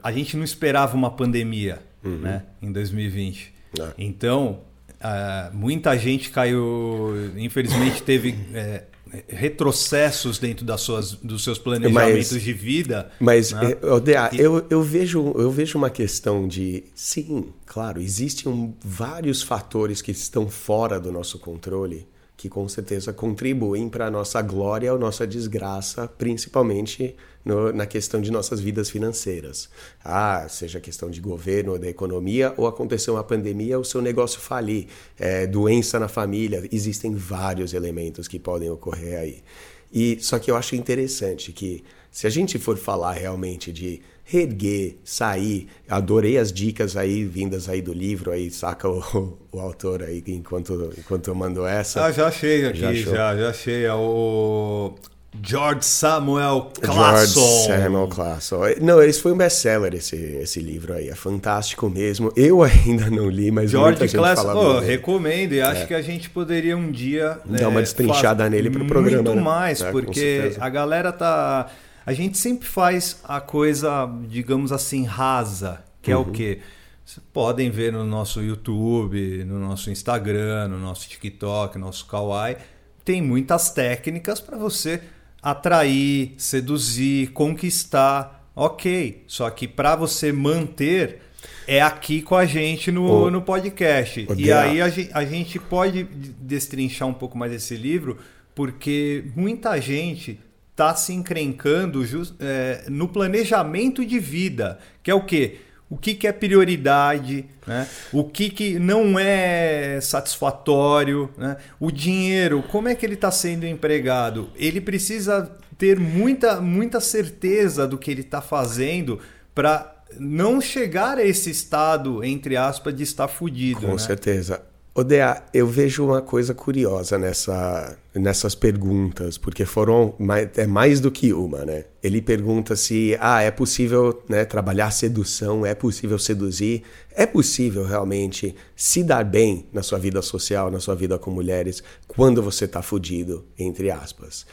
a 0.02 0.10
gente 0.10 0.36
não 0.38 0.42
esperava 0.42 0.96
uma 0.96 1.10
pandemia 1.10 1.82
uhum. 2.02 2.18
né, 2.18 2.44
em 2.62 2.72
2020. 2.72 3.52
É. 3.78 3.92
Então, 3.98 4.62
uh, 4.94 5.54
muita 5.54 5.96
gente 5.98 6.30
caiu. 6.30 7.12
Infelizmente, 7.36 8.02
teve. 8.02 8.34
É, 8.54 8.84
retrocessos 9.28 10.40
dentro 10.40 10.64
das 10.64 10.80
suas, 10.80 11.12
dos 11.12 11.44
seus 11.44 11.56
planejamentos 11.56 12.32
mas, 12.32 12.42
de 12.42 12.52
vida. 12.52 13.12
Mas, 13.20 13.52
né? 13.52 13.76
Odea, 13.80 14.28
eu, 14.32 14.66
eu, 14.68 14.82
vejo, 14.82 15.32
eu 15.36 15.52
vejo 15.52 15.78
uma 15.78 15.88
questão 15.88 16.48
de. 16.48 16.82
Sim, 16.96 17.52
claro, 17.64 18.00
existem 18.00 18.74
vários 18.82 19.40
fatores 19.40 20.02
que 20.02 20.10
estão 20.10 20.48
fora 20.48 20.98
do 20.98 21.12
nosso 21.12 21.38
controle 21.38 22.08
que 22.44 22.48
com 22.50 22.68
certeza 22.68 23.10
contribuem 23.10 23.88
para 23.88 24.08
a 24.08 24.10
nossa 24.10 24.42
glória 24.42 24.92
ou 24.92 24.98
nossa 24.98 25.26
desgraça, 25.26 26.06
principalmente 26.06 27.16
no, 27.42 27.72
na 27.72 27.86
questão 27.86 28.20
de 28.20 28.30
nossas 28.30 28.60
vidas 28.60 28.90
financeiras. 28.90 29.70
Ah, 30.04 30.46
seja 30.46 30.78
questão 30.78 31.08
de 31.08 31.22
governo 31.22 31.72
ou 31.72 31.78
da 31.78 31.88
economia, 31.88 32.52
ou 32.58 32.66
aconteceu 32.66 33.14
uma 33.14 33.24
pandemia, 33.24 33.78
o 33.78 33.84
seu 33.84 34.02
negócio 34.02 34.40
falir, 34.40 34.88
é, 35.18 35.46
doença 35.46 35.98
na 35.98 36.06
família, 36.06 36.68
existem 36.70 37.14
vários 37.14 37.72
elementos 37.72 38.28
que 38.28 38.38
podem 38.38 38.68
ocorrer 38.68 39.18
aí. 39.18 39.42
E 39.90 40.18
só 40.20 40.38
que 40.38 40.50
eu 40.50 40.56
acho 40.56 40.76
interessante 40.76 41.50
que 41.50 41.82
se 42.14 42.28
a 42.28 42.30
gente 42.30 42.60
for 42.60 42.76
falar 42.76 43.14
realmente 43.14 43.72
de 43.72 44.00
reerguer, 44.22 44.94
sair. 45.02 45.66
Adorei 45.88 46.38
as 46.38 46.52
dicas 46.52 46.96
aí 46.96 47.24
vindas 47.24 47.68
aí 47.68 47.82
do 47.82 47.92
livro 47.92 48.30
aí, 48.30 48.52
saca 48.52 48.88
o, 48.88 49.36
o 49.50 49.58
autor 49.58 50.00
aí 50.00 50.22
enquanto 50.28 50.92
enquanto 50.96 51.26
eu 51.26 51.34
mando 51.34 51.66
essa. 51.66 52.04
Ah, 52.04 52.12
já 52.12 52.28
achei 52.28 52.66
aqui, 52.66 52.78
já, 52.78 52.94
já, 52.94 53.36
já 53.36 53.50
achei. 53.50 53.84
É 53.84 53.92
o 53.92 54.94
George 55.42 55.84
Samuel 55.84 56.70
Clason. 56.80 57.40
George 57.40 57.82
Samuel 57.82 58.06
Clason. 58.06 58.60
Não, 58.80 59.02
esse 59.02 59.20
foi 59.20 59.32
um 59.32 59.36
best-seller, 59.36 59.92
esse, 59.92 60.14
esse 60.14 60.60
livro 60.60 60.94
aí. 60.94 61.08
É 61.08 61.16
fantástico 61.16 61.90
mesmo. 61.90 62.32
Eu 62.36 62.62
ainda 62.62 63.10
não 63.10 63.28
li, 63.28 63.50
mas 63.50 63.72
George 63.72 63.98
muita 63.98 64.36
fala 64.36 64.54
oh, 64.54 64.78
recomendo. 64.78 65.52
E 65.52 65.60
acho 65.60 65.88
que 65.88 65.94
a 65.94 66.00
gente 66.00 66.30
poderia 66.30 66.76
um 66.76 66.92
dia... 66.92 67.40
Dar 67.44 67.70
uma 67.70 67.80
destrinchada 67.80 68.48
nele 68.48 68.70
pro 68.70 68.86
programa. 68.86 69.24
Muito 69.24 69.34
né? 69.34 69.42
mais, 69.42 69.82
É, 69.82 69.90
porque 69.90 70.52
a 70.60 70.68
galera 70.68 71.10
tá... 71.10 71.68
A 72.06 72.12
gente 72.12 72.36
sempre 72.36 72.68
faz 72.68 73.20
a 73.24 73.40
coisa, 73.40 74.06
digamos 74.28 74.72
assim, 74.72 75.04
rasa, 75.04 75.82
que 76.02 76.12
é 76.12 76.16
o 76.16 76.26
quê? 76.26 76.60
Vocês 77.04 77.24
podem 77.32 77.70
ver 77.70 77.92
no 77.92 78.04
nosso 78.04 78.42
YouTube, 78.42 79.44
no 79.44 79.58
nosso 79.58 79.90
Instagram, 79.90 80.68
no 80.68 80.78
nosso 80.78 81.08
TikTok, 81.08 81.78
no 81.78 81.86
nosso 81.86 82.06
Kawaii. 82.06 82.56
Tem 83.04 83.22
muitas 83.22 83.70
técnicas 83.70 84.40
para 84.40 84.58
você 84.58 85.02
atrair, 85.42 86.34
seduzir, 86.36 87.32
conquistar. 87.32 88.50
Ok, 88.56 89.24
só 89.26 89.48
que 89.50 89.66
para 89.66 89.96
você 89.96 90.30
manter 90.30 91.20
é 91.66 91.80
aqui 91.80 92.22
com 92.22 92.36
a 92.36 92.46
gente 92.46 92.92
no, 92.92 93.30
no 93.30 93.42
podcast. 93.42 94.26
E 94.36 94.52
aí 94.52 94.80
a 94.80 94.88
gente, 94.88 95.10
a 95.12 95.24
gente 95.24 95.58
pode 95.58 96.04
destrinchar 96.04 97.08
um 97.08 97.14
pouco 97.14 97.36
mais 97.36 97.52
esse 97.52 97.76
livro, 97.76 98.18
porque 98.54 99.24
muita 99.34 99.80
gente 99.80 100.38
está 100.74 100.94
se 100.96 101.12
encrencando 101.12 102.04
é, 102.40 102.84
no 102.88 103.08
planejamento 103.08 104.04
de 104.04 104.18
vida, 104.18 104.78
que 105.04 105.10
é 105.10 105.14
o 105.14 105.24
quê? 105.24 105.58
O 105.88 105.96
que, 105.96 106.14
que 106.14 106.26
é 106.26 106.32
prioridade, 106.32 107.44
né? 107.64 107.86
o 108.12 108.24
que, 108.24 108.50
que 108.50 108.78
não 108.80 109.16
é 109.16 110.00
satisfatório, 110.00 111.30
né? 111.38 111.56
o 111.78 111.92
dinheiro, 111.92 112.64
como 112.64 112.88
é 112.88 112.94
que 112.96 113.06
ele 113.06 113.14
está 113.14 113.30
sendo 113.30 113.64
empregado? 113.64 114.50
Ele 114.56 114.80
precisa 114.80 115.48
ter 115.78 116.00
muita, 116.00 116.60
muita 116.60 116.98
certeza 116.98 117.86
do 117.86 117.96
que 117.96 118.10
ele 118.10 118.22
está 118.22 118.40
fazendo 118.42 119.20
para 119.54 119.94
não 120.18 120.60
chegar 120.60 121.18
a 121.18 121.24
esse 121.24 121.50
estado, 121.50 122.24
entre 122.24 122.56
aspas, 122.56 122.96
de 122.96 123.04
estar 123.04 123.28
fudido. 123.28 123.82
Com 123.82 123.92
né? 123.92 123.98
certeza. 123.98 124.60
Odea, 124.96 125.42
eu 125.52 125.66
vejo 125.66 126.04
uma 126.04 126.22
coisa 126.22 126.54
curiosa 126.54 127.18
nessa, 127.18 127.98
nessas 128.14 128.54
perguntas, 128.54 129.36
porque 129.36 129.64
foram 129.64 130.14
mais, 130.20 130.48
é 130.56 130.68
mais 130.68 131.00
do 131.00 131.10
que 131.10 131.32
uma, 131.32 131.64
né? 131.64 131.86
Ele 132.00 132.22
pergunta 132.22 132.76
se 132.76 133.16
ah, 133.18 133.42
é 133.42 133.50
possível 133.50 134.22
né, 134.28 134.44
trabalhar 134.44 134.92
sedução, 134.92 135.66
é 135.66 135.74
possível 135.74 136.16
seduzir, 136.16 136.84
é 137.10 137.26
possível 137.26 137.84
realmente 137.84 138.54
se 138.76 139.02
dar 139.02 139.24
bem 139.24 139.66
na 139.72 139.82
sua 139.82 139.98
vida 139.98 140.22
social, 140.22 140.70
na 140.70 140.78
sua 140.78 140.94
vida 140.94 141.18
com 141.18 141.28
mulheres, 141.28 141.82
quando 142.06 142.40
você 142.40 142.68
tá 142.68 142.80
fudido, 142.80 143.44
entre 143.58 143.90
aspas. 143.90 144.46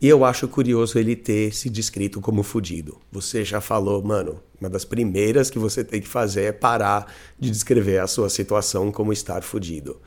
E 0.00 0.08
eu 0.08 0.24
acho 0.24 0.46
curioso 0.46 0.98
ele 0.98 1.16
ter 1.16 1.54
se 1.54 1.70
descrito 1.70 2.20
como 2.20 2.42
fudido. 2.42 2.98
Você 3.10 3.42
já 3.44 3.62
falou, 3.62 4.02
mano, 4.02 4.40
uma 4.60 4.68
das 4.68 4.84
primeiras 4.84 5.48
que 5.48 5.58
você 5.58 5.82
tem 5.82 6.02
que 6.02 6.08
fazer 6.08 6.42
é 6.42 6.52
parar 6.52 7.10
de 7.38 7.50
descrever 7.50 7.98
a 7.98 8.06
sua 8.06 8.28
situação 8.28 8.92
como 8.92 9.12
estar 9.12 9.42
fudido. 9.42 9.98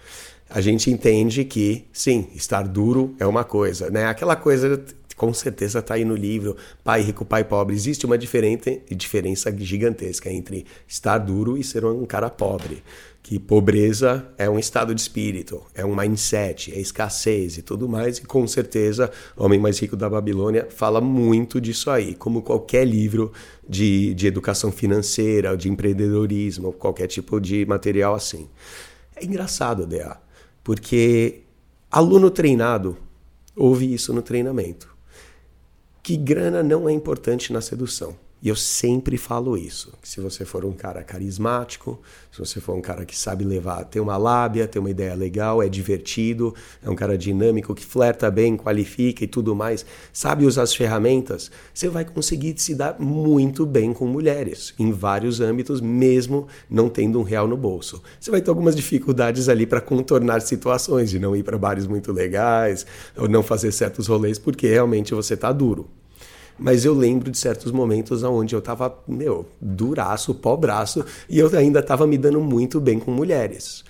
A 0.48 0.62
gente 0.62 0.92
entende 0.92 1.44
que, 1.44 1.86
sim, 1.92 2.28
estar 2.36 2.68
duro 2.68 3.16
é 3.20 3.26
uma 3.26 3.44
coisa, 3.44 3.90
né? 3.90 4.06
Aquela 4.06 4.36
coisa, 4.36 4.84
com 5.16 5.34
certeza 5.34 5.80
está 5.80 5.96
aí 5.96 6.06
no 6.06 6.16
livro, 6.16 6.56
pai 6.84 7.02
rico, 7.02 7.26
pai 7.26 7.44
pobre. 7.44 7.76
Existe 7.76 8.06
uma 8.06 8.18
diferente, 8.18 8.82
diferença 8.92 9.52
gigantesca 9.58 10.32
entre 10.32 10.66
estar 10.88 11.18
duro 11.18 11.58
e 11.58 11.64
ser 11.64 11.84
um 11.84 12.06
cara 12.06 12.30
pobre 12.30 12.84
que 13.22 13.38
pobreza 13.38 14.28
é 14.38 14.50
um 14.50 14.58
estado 14.58 14.96
de 14.96 15.02
espírito, 15.02 15.62
é 15.76 15.86
um 15.86 15.96
mindset, 15.96 16.74
é 16.74 16.80
escassez 16.80 17.58
e 17.58 17.62
tudo 17.62 17.88
mais, 17.88 18.18
e 18.18 18.26
com 18.26 18.48
certeza 18.48 19.12
o 19.38 19.44
Homem 19.44 19.60
Mais 19.60 19.78
Rico 19.80 19.96
da 19.96 20.10
Babilônia 20.10 20.68
fala 20.70 21.00
muito 21.00 21.60
disso 21.60 21.92
aí, 21.92 22.16
como 22.16 22.42
qualquer 22.42 22.88
livro 22.88 23.32
de, 23.68 24.14
de 24.14 24.26
educação 24.26 24.72
financeira, 24.72 25.56
de 25.56 25.70
empreendedorismo, 25.70 26.72
qualquer 26.74 27.08
tipo 27.08 27.40
de 27.40 27.66
material 27.66 28.16
assim. 28.16 28.48
É 29.16 29.24
engraçado, 29.24 29.86
DA, 29.86 30.18
porque 30.64 31.42
aluno 31.92 32.32
treinado 32.32 32.98
ouve 33.56 33.94
isso 33.94 34.14
no 34.14 34.22
treinamento, 34.22 34.96
que 36.02 36.16
grana 36.16 36.64
não 36.64 36.88
é 36.88 36.94
importante 36.94 37.52
na 37.52 37.62
sedução. 37.62 38.16
E 38.42 38.48
eu 38.48 38.56
sempre 38.56 39.18
falo 39.18 39.58
isso. 39.58 39.92
Se 40.02 40.22
você 40.22 40.46
for 40.46 40.64
um 40.64 40.72
cara 40.72 41.04
carismático, 41.04 42.00
se 42.32 42.40
você 42.40 42.62
for 42.62 42.74
um 42.74 42.82
cara 42.82 43.04
que 43.04 43.18
sabe 43.18 43.44
levar, 43.44 43.84
tem 43.84 44.02
uma 44.02 44.16
lábia, 44.16 44.66
tem 44.66 44.80
uma 44.80 44.90
ideia 44.90 45.14
legal, 45.14 45.62
é 45.62 45.68
divertido, 45.68 46.56
é 46.82 46.90
um 46.90 46.96
cara 46.96 47.18
dinâmico 47.18 47.76
que 47.76 47.86
flerta 47.86 48.32
bem, 48.32 48.56
qualifica 48.56 49.26
e 49.26 49.28
tudo 49.28 49.54
mais, 49.54 49.86
sabe 50.14 50.46
usar 50.46 50.64
as 50.64 50.74
ferramentas, 50.74 51.52
você 51.74 51.90
vai 51.90 52.06
conseguir 52.06 52.54
se 52.58 52.74
dar 52.76 52.98
muito 52.98 53.66
bem 53.66 53.92
com 53.92 54.08
mulheres, 54.08 54.74
em 54.80 54.90
vários 54.90 55.42
âmbitos, 55.42 55.82
mesmo 55.82 56.48
não 56.70 56.88
tendo 56.88 57.20
um 57.20 57.24
real 57.24 57.46
no 57.46 57.58
bolso. 57.58 58.02
Você 58.22 58.32
vai 58.32 58.42
ter 58.42 58.50
algumas 58.50 58.76
dificuldades 58.76 59.50
ali 59.50 59.66
para 59.66 59.82
contornar 59.82 60.40
situações, 60.42 61.10
de 61.10 61.20
não 61.20 61.36
ir 61.36 61.44
para 61.44 61.58
bares 61.58 61.86
muito 61.86 62.14
legais, 62.14 62.86
ou 63.18 63.28
não 63.28 63.44
fazer 63.44 63.74
certos 63.74 64.08
rolês, 64.08 64.40
porque 64.40 64.66
realmente 64.66 65.14
você 65.14 65.36
tá 65.36 65.52
duro. 65.52 65.99
Mas 66.60 66.84
eu 66.86 66.94
lembro 66.94 67.32
de 67.32 67.38
certos 67.38 67.72
momentos 67.72 68.22
onde 68.24 68.54
eu 68.54 68.62
tava, 68.62 68.94
meu, 69.08 69.46
duraço, 69.62 70.34
pobraço, 70.34 71.06
e 71.30 71.40
eu 71.40 71.50
ainda 71.58 71.82
tava 71.82 72.06
me 72.06 72.18
dando 72.18 72.42
muito 72.42 72.80
bem 72.80 73.00
com 73.00 73.12
mulheres. 73.12 73.84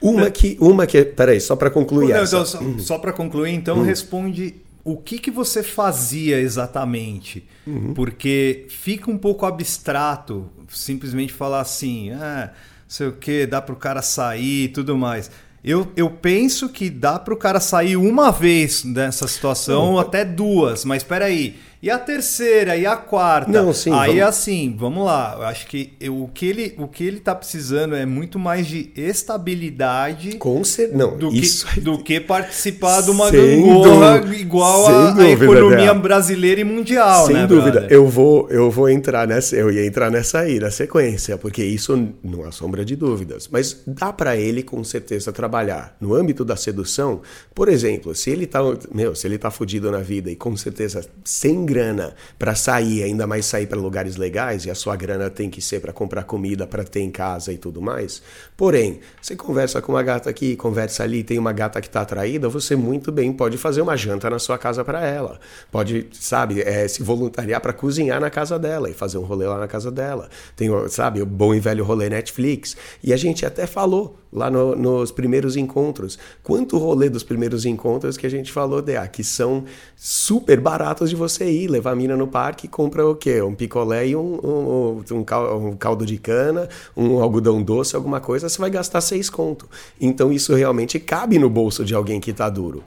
Uma 0.00 0.30
que, 0.30 0.56
uma 0.60 0.86
que, 0.86 1.04
peraí, 1.04 1.40
só 1.40 1.54
para 1.54 1.70
concluir 1.70 2.08
Não, 2.08 2.16
essa. 2.16 2.36
então, 2.36 2.46
só, 2.46 2.58
só 2.78 2.98
para 2.98 3.12
concluir, 3.12 3.52
então 3.52 3.82
responde 3.82 4.54
o 4.82 4.96
que, 4.96 5.18
que 5.18 5.30
você 5.30 5.62
fazia 5.62 6.40
exatamente, 6.40 7.46
porque 7.94 8.66
fica 8.70 9.10
um 9.10 9.18
pouco 9.18 9.44
abstrato 9.44 10.46
simplesmente 10.68 11.32
falar 11.32 11.60
assim, 11.60 12.10
ah, 12.12 12.50
sei 12.88 13.08
o 13.08 13.12
que, 13.12 13.46
dá 13.46 13.60
para 13.60 13.74
o 13.74 13.76
cara 13.76 14.02
sair 14.02 14.64
e 14.64 14.68
tudo 14.68 14.96
mais. 14.96 15.30
Eu, 15.62 15.88
eu 15.94 16.08
penso 16.08 16.70
que 16.70 16.88
dá 16.88 17.18
para 17.18 17.34
o 17.34 17.36
cara 17.36 17.60
sair 17.60 17.96
uma 17.96 18.30
vez 18.30 18.82
dessa 18.82 19.28
situação, 19.28 19.92
ou 19.92 20.00
até 20.00 20.24
duas, 20.24 20.84
mas 20.84 21.02
espera 21.02 21.26
aí. 21.26 21.58
E 21.82 21.88
a 21.90 21.98
terceira, 21.98 22.76
e 22.76 22.84
a 22.84 22.94
quarta? 22.94 23.50
Não, 23.50 23.72
sim, 23.72 23.90
Aí 23.92 24.08
vamos- 24.18 24.22
assim, 24.28 24.74
vamos 24.78 25.04
lá. 25.06 25.34
Eu 25.38 25.44
acho 25.46 25.66
que 25.66 25.94
eu- 25.98 26.22
o 26.24 26.28
que 26.28 26.44
ele 26.46 26.74
o 26.76 26.86
que 26.86 27.02
ele 27.04 27.20
tá 27.20 27.34
precisando 27.34 27.94
é 27.94 28.04
muito 28.04 28.38
mais 28.38 28.66
de 28.66 28.90
estabilidade 28.94 30.36
Com. 30.36 30.60
Não, 30.92 31.16
do, 31.16 31.28
isso 31.34 31.66
que, 31.68 31.80
do 31.80 31.98
que 32.02 32.20
participar 32.20 33.00
de 33.02 33.10
uma 33.10 33.30
Sem 33.30 33.62
gangorra 33.62 34.22
igual 34.36 35.14
dúvida, 35.14 35.28
economia 35.30 35.94
brasileira 35.94 36.60
e 36.60 36.64
mundial, 36.64 37.26
Sem 37.26 37.34
né, 37.36 37.46
dúvida, 37.46 37.80
brother? 37.80 37.92
eu 37.92 38.06
vou, 38.06 38.46
eu 38.50 38.70
vou 38.70 38.88
entrar 38.88 39.26
nessa, 39.26 39.56
eu 39.56 39.70
ia 39.70 39.86
entrar 39.86 40.10
nessa 40.10 40.40
aí, 40.40 40.58
na 40.58 40.70
sequência, 40.70 41.38
porque 41.38 41.64
isso 41.64 42.08
não 42.22 42.44
há 42.44 42.52
sombra 42.52 42.84
de 42.84 42.94
dúvidas. 42.96 43.48
Mas 43.50 43.82
dá 43.86 44.12
para 44.12 44.36
ele 44.36 44.62
com 44.62 44.82
certeza 44.84 45.32
trabalhar 45.32 45.96
no 46.00 46.14
âmbito 46.14 46.44
da 46.44 46.56
sedução. 46.56 47.22
Por 47.54 47.68
exemplo, 47.68 48.14
se 48.14 48.28
ele 48.30 48.46
tá, 48.46 48.60
meu, 48.92 49.14
se 49.14 49.26
ele 49.26 49.38
tá 49.38 49.50
fudido 49.50 49.90
na 49.90 50.00
vida 50.00 50.30
e 50.30 50.36
com 50.36 50.54
certeza 50.56 51.04
sem 51.24 51.64
grana 51.70 52.14
para 52.38 52.54
sair, 52.54 53.02
ainda 53.04 53.26
mais 53.26 53.46
sair 53.46 53.66
para 53.66 53.78
lugares 53.78 54.16
legais 54.16 54.64
e 54.66 54.70
a 54.70 54.74
sua 54.74 54.96
grana 54.96 55.30
tem 55.30 55.48
que 55.48 55.60
ser 55.62 55.80
para 55.80 55.92
comprar 55.92 56.24
comida, 56.24 56.66
para 56.66 56.82
ter 56.82 57.00
em 57.00 57.10
casa 57.10 57.52
e 57.52 57.58
tudo 57.58 57.80
mais. 57.80 58.20
Porém, 58.56 58.98
você 59.22 59.36
conversa 59.36 59.80
com 59.80 59.92
uma 59.92 60.02
gata 60.02 60.28
aqui, 60.28 60.56
conversa 60.56 61.04
ali, 61.04 61.22
tem 61.22 61.38
uma 61.38 61.52
gata 61.52 61.80
que 61.80 61.88
tá 61.88 62.00
atraída, 62.00 62.48
você 62.48 62.74
muito 62.74 63.12
bem 63.12 63.32
pode 63.32 63.56
fazer 63.56 63.80
uma 63.82 63.96
janta 63.96 64.28
na 64.28 64.38
sua 64.38 64.58
casa 64.58 64.84
para 64.84 65.06
ela. 65.06 65.38
Pode, 65.70 66.08
sabe, 66.12 66.60
é, 66.60 66.88
se 66.88 67.02
voluntariar 67.02 67.60
para 67.60 67.72
cozinhar 67.72 68.20
na 68.20 68.30
casa 68.30 68.58
dela 68.58 68.90
e 68.90 68.92
fazer 68.92 69.18
um 69.18 69.24
rolê 69.24 69.46
lá 69.46 69.58
na 69.58 69.68
casa 69.68 69.90
dela. 69.90 70.28
Tem, 70.56 70.68
sabe, 70.88 71.22
o 71.22 71.26
bom 71.26 71.54
e 71.54 71.60
velho 71.60 71.84
rolê 71.84 72.08
Netflix. 72.10 72.76
E 73.02 73.12
a 73.12 73.16
gente 73.16 73.46
até 73.46 73.66
falou 73.66 74.18
lá 74.32 74.50
no- 74.50 74.76
nos 74.76 75.10
primeiros 75.10 75.56
encontros. 75.56 76.18
Quanto 76.42 76.78
rolê 76.78 77.08
dos 77.08 77.22
primeiros 77.22 77.64
encontros 77.64 78.16
que 78.16 78.26
a 78.26 78.30
gente 78.30 78.50
falou, 78.52 78.80
DA, 78.82 79.06
que 79.08 79.24
são 79.24 79.64
super 79.96 80.60
baratos 80.60 81.10
de 81.10 81.16
você 81.16 81.50
ir, 81.50 81.59
levar 81.68 81.92
a 81.92 81.96
mina 81.96 82.16
no 82.16 82.26
parque 82.26 82.66
e 82.66 82.68
compra 82.68 83.06
o 83.06 83.14
quê? 83.14 83.42
Um 83.42 83.54
picolé 83.54 84.08
e 84.08 84.16
um, 84.16 84.34
um, 84.42 85.04
um 85.12 85.24
cal- 85.24 85.76
caldo 85.78 86.04
de 86.06 86.18
cana, 86.18 86.68
um 86.96 87.20
algodão 87.20 87.62
doce, 87.62 87.96
alguma 87.96 88.20
coisa, 88.20 88.48
você 88.48 88.58
vai 88.58 88.70
gastar 88.70 89.00
seis 89.00 89.30
conto. 89.30 89.68
Então 90.00 90.32
isso 90.32 90.54
realmente 90.54 90.98
cabe 90.98 91.38
no 91.38 91.50
bolso 91.50 91.84
de 91.84 91.94
alguém 91.94 92.20
que 92.20 92.32
tá 92.32 92.48
duro. 92.48 92.84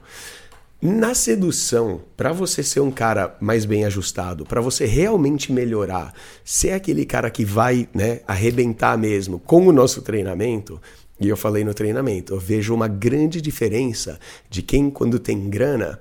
Na 0.82 1.14
sedução, 1.14 2.02
para 2.14 2.30
você 2.30 2.62
ser 2.62 2.80
um 2.80 2.90
cara 2.90 3.34
mais 3.40 3.64
bem 3.64 3.86
ajustado, 3.86 4.44
para 4.44 4.60
você 4.60 4.84
realmente 4.84 5.50
melhorar, 5.50 6.12
ser 6.44 6.72
aquele 6.72 7.06
cara 7.06 7.30
que 7.30 7.42
vai, 7.42 7.88
né, 7.94 8.20
arrebentar 8.26 8.98
mesmo 8.98 9.38
com 9.38 9.66
o 9.66 9.72
nosso 9.72 10.02
treinamento, 10.02 10.78
e 11.18 11.26
eu 11.26 11.38
falei 11.38 11.64
no 11.64 11.72
treinamento, 11.72 12.34
eu 12.34 12.38
vejo 12.38 12.74
uma 12.74 12.86
grande 12.86 13.40
diferença 13.40 14.18
de 14.50 14.60
quem 14.60 14.90
quando 14.90 15.18
tem 15.18 15.48
grana 15.48 16.00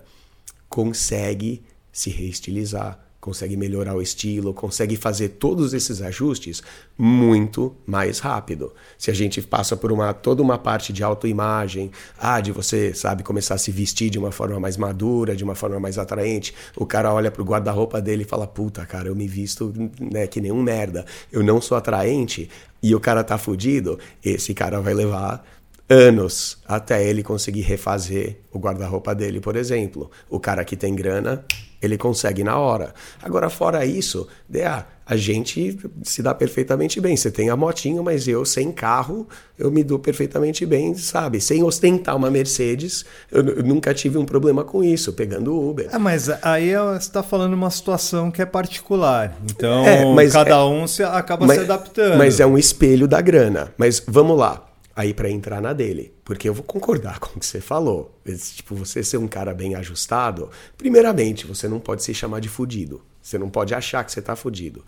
consegue 0.68 1.64
se 1.94 2.10
reestilizar, 2.10 3.00
consegue 3.24 3.56
melhorar 3.56 3.96
o 3.96 4.02
estilo, 4.02 4.54
consegue 4.54 4.98
fazer 4.98 5.30
todos 5.30 5.74
esses 5.74 6.02
ajustes 6.02 6.62
muito 6.98 7.74
mais 7.86 8.20
rápido. 8.20 8.74
Se 8.98 9.10
a 9.10 9.14
gente 9.14 9.42
passa 9.42 9.78
por 9.78 9.94
uma 9.94 10.14
toda 10.14 10.42
uma 10.42 10.58
parte 10.58 10.92
de 10.92 11.02
autoimagem, 11.06 11.90
ah, 12.20 12.42
de 12.42 12.52
você, 12.52 12.94
sabe, 12.94 13.24
começar 13.24 13.56
a 13.56 13.58
se 13.58 13.72
vestir 13.72 14.10
de 14.10 14.20
uma 14.20 14.30
forma 14.30 14.60
mais 14.60 14.76
madura, 14.76 15.38
de 15.38 15.44
uma 15.46 15.56
forma 15.56 15.80
mais 15.80 15.98
atraente, 15.98 16.54
o 16.76 16.86
cara 16.86 17.14
olha 17.14 17.32
pro 17.32 17.46
guarda-roupa 17.46 18.02
dele 18.02 18.24
e 18.24 18.28
fala: 18.28 18.46
"Puta, 18.46 18.86
cara, 18.86 19.08
eu 19.08 19.16
me 19.16 19.28
visto, 19.28 19.74
né, 20.02 20.28
que 20.28 20.42
nem 20.42 20.52
um 20.52 20.62
merda. 20.62 21.06
Eu 21.32 21.42
não 21.42 21.62
sou 21.62 21.78
atraente" 21.78 22.50
e 22.82 22.94
o 22.94 23.00
cara 23.00 23.24
tá 23.24 23.38
fudido, 23.38 23.98
esse 24.22 24.54
cara 24.54 24.82
vai 24.82 24.94
levar 24.94 25.46
anos 25.90 26.58
até 26.68 27.04
ele 27.08 27.24
conseguir 27.24 27.62
refazer 27.62 28.38
o 28.52 28.60
guarda-roupa 28.60 29.14
dele, 29.14 29.40
por 29.40 29.56
exemplo. 29.56 30.10
O 30.30 30.40
cara 30.40 30.64
que 30.64 30.76
tem 30.76 30.96
grana, 30.96 31.44
ele 31.82 31.98
consegue 31.98 32.44
na 32.44 32.58
hora. 32.58 32.94
Agora, 33.22 33.50
fora 33.50 33.86
isso, 33.86 34.28
DA, 34.48 34.86
a 35.06 35.18
gente 35.18 35.78
se 36.02 36.22
dá 36.22 36.34
perfeitamente 36.34 37.02
bem. 37.02 37.18
Você 37.18 37.30
tem 37.30 37.50
a 37.50 37.58
motinha, 37.58 38.02
mas 38.02 38.26
eu, 38.26 38.46
sem 38.46 38.72
carro, 38.72 39.28
eu 39.60 39.70
me 39.70 39.84
dou 39.84 40.00
perfeitamente 40.00 40.66
bem, 40.66 40.96
sabe? 40.96 41.42
Sem 41.42 41.62
ostentar 41.62 42.16
uma 42.16 42.32
Mercedes, 42.32 43.04
eu, 43.30 43.46
eu 43.46 43.64
nunca 43.64 43.94
tive 43.94 44.18
um 44.18 44.26
problema 44.26 44.64
com 44.64 44.82
isso, 44.82 45.12
pegando 45.12 45.54
Uber. 45.54 45.90
É, 45.92 45.98
mas 45.98 46.30
aí 46.42 46.74
você 46.74 46.98
está 47.00 47.22
falando 47.22 47.54
uma 47.54 47.70
situação 47.70 48.32
que 48.32 48.42
é 48.42 48.46
particular. 48.46 49.38
Então, 49.44 49.86
é, 49.86 50.30
cada 50.30 50.52
é, 50.52 50.64
um 50.64 50.88
se, 50.88 51.04
acaba 51.04 51.46
mas, 51.46 51.58
se 51.58 51.64
adaptando. 51.66 52.18
Mas 52.18 52.40
é 52.40 52.46
um 52.46 52.58
espelho 52.58 53.08
da 53.08 53.20
grana. 53.20 53.74
Mas 53.78 54.02
vamos 54.08 54.38
lá 54.38 54.73
aí 54.96 55.14
para 55.14 55.30
entrar 55.30 55.62
na 55.62 55.74
dele. 55.74 56.14
Porque 56.24 56.48
eu 56.48 56.54
vou 56.54 56.64
concordar 56.64 57.20
com 57.22 57.38
o 57.38 57.40
que 57.40 57.46
você 57.46 57.62
falou. 57.62 58.20
Tipo, 58.56 58.76
você 58.76 59.04
ser 59.04 59.18
um 59.18 59.28
cara 59.28 59.54
bem 59.54 59.76
ajustado, 59.76 60.50
primeiramente, 60.78 61.46
você 61.48 61.68
não 61.68 61.80
pode 61.80 62.04
se 62.04 62.14
chamar 62.14 62.40
de 62.40 62.50
fudido. 62.50 63.02
Você 63.22 63.38
não 63.38 63.50
pode 63.50 63.74
achar 63.74 64.04
que 64.04 64.12
você 64.12 64.22
tá 64.22 64.36
fudido. 64.36 64.86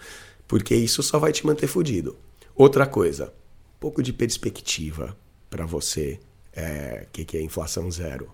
Porque 0.47 0.75
isso 0.75 1.01
só 1.01 1.17
vai 1.17 1.31
te 1.31 1.45
manter 1.45 1.67
fudido. 1.67 2.17
Outra 2.55 2.85
coisa, 2.85 3.25
um 3.25 3.79
pouco 3.79 4.03
de 4.03 4.13
perspectiva 4.13 5.15
para 5.49 5.65
você, 5.65 6.19
é, 6.53 7.07
que, 7.11 7.25
que 7.25 7.37
é 7.37 7.41
inflação 7.41 7.89
zero. 7.91 8.31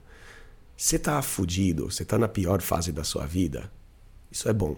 Você 0.78 0.98
tá 0.98 1.22
fudido, 1.22 1.92
você 1.92 2.04
tá 2.04 2.18
na 2.18 2.28
pior 2.28 2.62
fase 2.62 2.92
da 2.92 3.04
sua 3.04 3.25
vida, 3.25 3.72
isso 4.32 4.50
é 4.50 4.54
bom. 4.54 4.78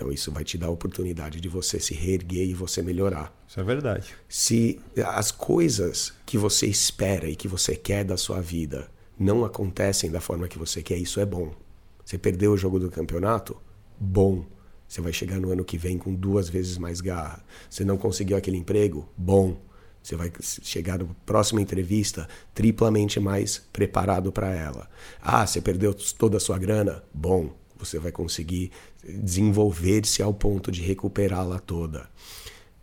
Então 0.00 0.10
isso 0.10 0.32
vai 0.32 0.42
te 0.42 0.56
dar 0.56 0.68
a 0.68 0.70
oportunidade 0.70 1.42
de 1.42 1.48
você 1.50 1.78
se 1.78 1.92
reerguer 1.92 2.48
e 2.48 2.54
você 2.54 2.80
melhorar. 2.80 3.38
Isso 3.46 3.60
é 3.60 3.62
verdade. 3.62 4.16
Se 4.26 4.80
as 5.04 5.30
coisas 5.30 6.14
que 6.24 6.38
você 6.38 6.66
espera 6.66 7.28
e 7.28 7.36
que 7.36 7.46
você 7.46 7.76
quer 7.76 8.02
da 8.02 8.16
sua 8.16 8.40
vida 8.40 8.90
não 9.18 9.44
acontecem 9.44 10.10
da 10.10 10.18
forma 10.18 10.48
que 10.48 10.58
você 10.58 10.82
quer, 10.82 10.96
isso 10.96 11.20
é 11.20 11.26
bom. 11.26 11.54
Você 12.02 12.16
perdeu 12.16 12.52
o 12.52 12.56
jogo 12.56 12.80
do 12.80 12.90
campeonato? 12.90 13.60
Bom. 13.98 14.46
Você 14.88 15.02
vai 15.02 15.12
chegar 15.12 15.38
no 15.38 15.52
ano 15.52 15.66
que 15.66 15.76
vem 15.76 15.98
com 15.98 16.14
duas 16.14 16.48
vezes 16.48 16.78
mais 16.78 17.02
garra. 17.02 17.44
Você 17.68 17.84
não 17.84 17.98
conseguiu 17.98 18.38
aquele 18.38 18.56
emprego? 18.56 19.06
Bom. 19.14 19.60
Você 20.02 20.16
vai 20.16 20.32
chegar 20.40 20.98
na 20.98 21.04
próxima 21.26 21.60
entrevista 21.60 22.26
triplamente 22.54 23.20
mais 23.20 23.58
preparado 23.70 24.32
para 24.32 24.48
ela. 24.48 24.88
Ah, 25.20 25.46
você 25.46 25.60
perdeu 25.60 25.92
toda 25.92 26.38
a 26.38 26.40
sua 26.40 26.56
grana? 26.56 27.04
Bom 27.12 27.60
você 27.80 27.98
vai 27.98 28.12
conseguir 28.12 28.70
desenvolver-se 29.02 30.22
ao 30.22 30.32
ponto 30.32 30.70
de 30.70 30.82
recuperá-la 30.82 31.58
toda. 31.58 32.08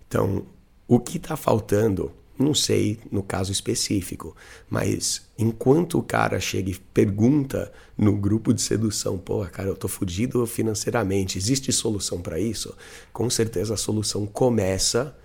Então, 0.07 0.45
o 0.87 0.99
que 0.99 1.17
está 1.17 1.35
faltando, 1.35 2.11
não 2.37 2.53
sei 2.53 2.99
no 3.11 3.21
caso 3.21 3.51
específico, 3.51 4.35
mas 4.69 5.23
enquanto 5.37 5.97
o 5.99 6.03
cara 6.03 6.39
chega 6.39 6.71
e 6.71 6.75
pergunta 6.75 7.71
no 7.97 8.15
grupo 8.15 8.53
de 8.53 8.61
sedução, 8.61 9.17
pô, 9.17 9.45
cara, 9.45 9.69
eu 9.69 9.75
tô 9.75 9.87
fudido 9.87 10.45
financeiramente, 10.45 11.37
existe 11.37 11.71
solução 11.71 12.21
para 12.21 12.39
isso? 12.39 12.75
Com 13.13 13.29
certeza 13.29 13.73
a 13.73 13.77
solução 13.77 14.25
começa 14.25 15.15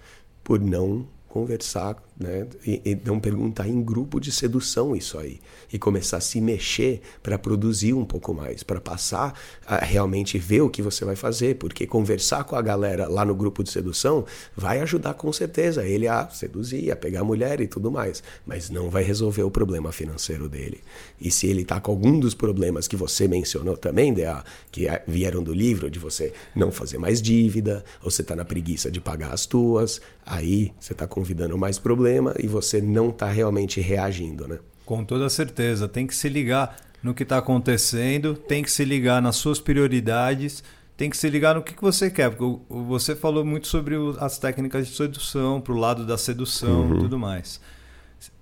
por 0.42 0.60
não 0.60 1.06
conversar, 1.28 1.96
né? 2.22 2.46
E, 2.66 2.80
e 2.84 2.98
não 3.04 3.18
perguntar 3.18 3.68
em 3.68 3.82
grupo 3.82 4.20
de 4.20 4.30
sedução 4.30 4.94
isso 4.94 5.18
aí 5.18 5.40
e 5.72 5.78
começar 5.78 6.18
a 6.18 6.20
se 6.20 6.40
mexer 6.40 7.00
para 7.22 7.38
produzir 7.38 7.94
um 7.94 8.04
pouco 8.04 8.34
mais, 8.34 8.62
para 8.62 8.80
passar 8.80 9.38
a 9.66 9.78
realmente 9.78 10.38
ver 10.38 10.60
o 10.60 10.70
que 10.70 10.82
você 10.82 11.04
vai 11.04 11.16
fazer, 11.16 11.56
porque 11.56 11.86
conversar 11.86 12.44
com 12.44 12.54
a 12.54 12.62
galera 12.62 13.08
lá 13.08 13.24
no 13.24 13.34
grupo 13.34 13.62
de 13.62 13.70
sedução 13.70 14.24
vai 14.56 14.80
ajudar 14.80 15.14
com 15.14 15.32
certeza 15.32 15.84
ele 15.84 16.06
a 16.06 16.28
seduzir, 16.28 16.90
a 16.90 16.96
pegar 16.96 17.20
a 17.20 17.24
mulher 17.24 17.60
e 17.60 17.66
tudo 17.66 17.90
mais, 17.90 18.22
mas 18.46 18.70
não 18.70 18.90
vai 18.90 19.02
resolver 19.02 19.42
o 19.42 19.50
problema 19.50 19.90
financeiro 19.92 20.48
dele. 20.48 20.80
E 21.20 21.30
se 21.30 21.46
ele 21.46 21.64
tá 21.64 21.80
com 21.80 21.90
algum 21.90 22.18
dos 22.20 22.34
problemas 22.34 22.86
que 22.86 22.96
você 22.96 23.26
mencionou 23.26 23.76
também, 23.76 24.12
DA, 24.12 24.44
que 24.70 24.87
vieram 25.06 25.42
do 25.42 25.54
livro 25.54 25.90
de 25.90 25.98
você 25.98 26.32
não 26.54 26.70
fazer 26.70 26.98
mais 26.98 27.22
dívida, 27.22 27.85
ou 28.02 28.11
você 28.11 28.22
tá 28.22 28.37
na 28.37 28.44
preguiça 28.44 28.90
de 28.90 29.00
pagar 29.00 29.32
as 29.32 29.46
tuas, 29.46 30.00
aí 30.26 30.72
você 30.78 30.94
tá 30.94 31.06
convidando 31.06 31.56
mais 31.56 31.78
problema 32.12 32.35
e 32.38 32.46
você 32.46 32.81
não 32.81 33.11
tá 33.11 33.27
realmente 33.27 33.81
reagindo, 33.81 34.46
né? 34.46 34.59
Com 34.85 35.05
toda 35.05 35.29
certeza. 35.29 35.88
Tem 35.88 36.07
que 36.07 36.14
se 36.14 36.29
ligar 36.29 36.77
no 37.03 37.14
que 37.14 37.22
está 37.22 37.38
acontecendo, 37.38 38.35
tem 38.35 38.62
que 38.62 38.70
se 38.70 38.85
ligar 38.85 39.22
nas 39.22 39.37
suas 39.37 39.59
prioridades, 39.59 40.62
tem 40.96 41.09
que 41.09 41.16
se 41.16 41.29
ligar 41.29 41.55
no 41.55 41.62
que, 41.62 41.75
que 41.75 41.83
você 41.83 42.11
quer. 42.11 42.31
Porque 42.31 42.62
você 42.68 43.16
falou 43.16 43.44
muito 43.44 43.66
sobre 43.66 43.96
as 44.18 44.38
técnicas 44.38 44.87
de 44.87 44.94
sedução, 44.94 45.61
para 45.61 45.72
o 45.72 45.77
lado 45.77 46.07
da 46.07 46.18
sedução 46.18 46.83
uhum. 46.83 46.96
e 46.96 46.98
tudo 47.01 47.18
mais. 47.18 47.61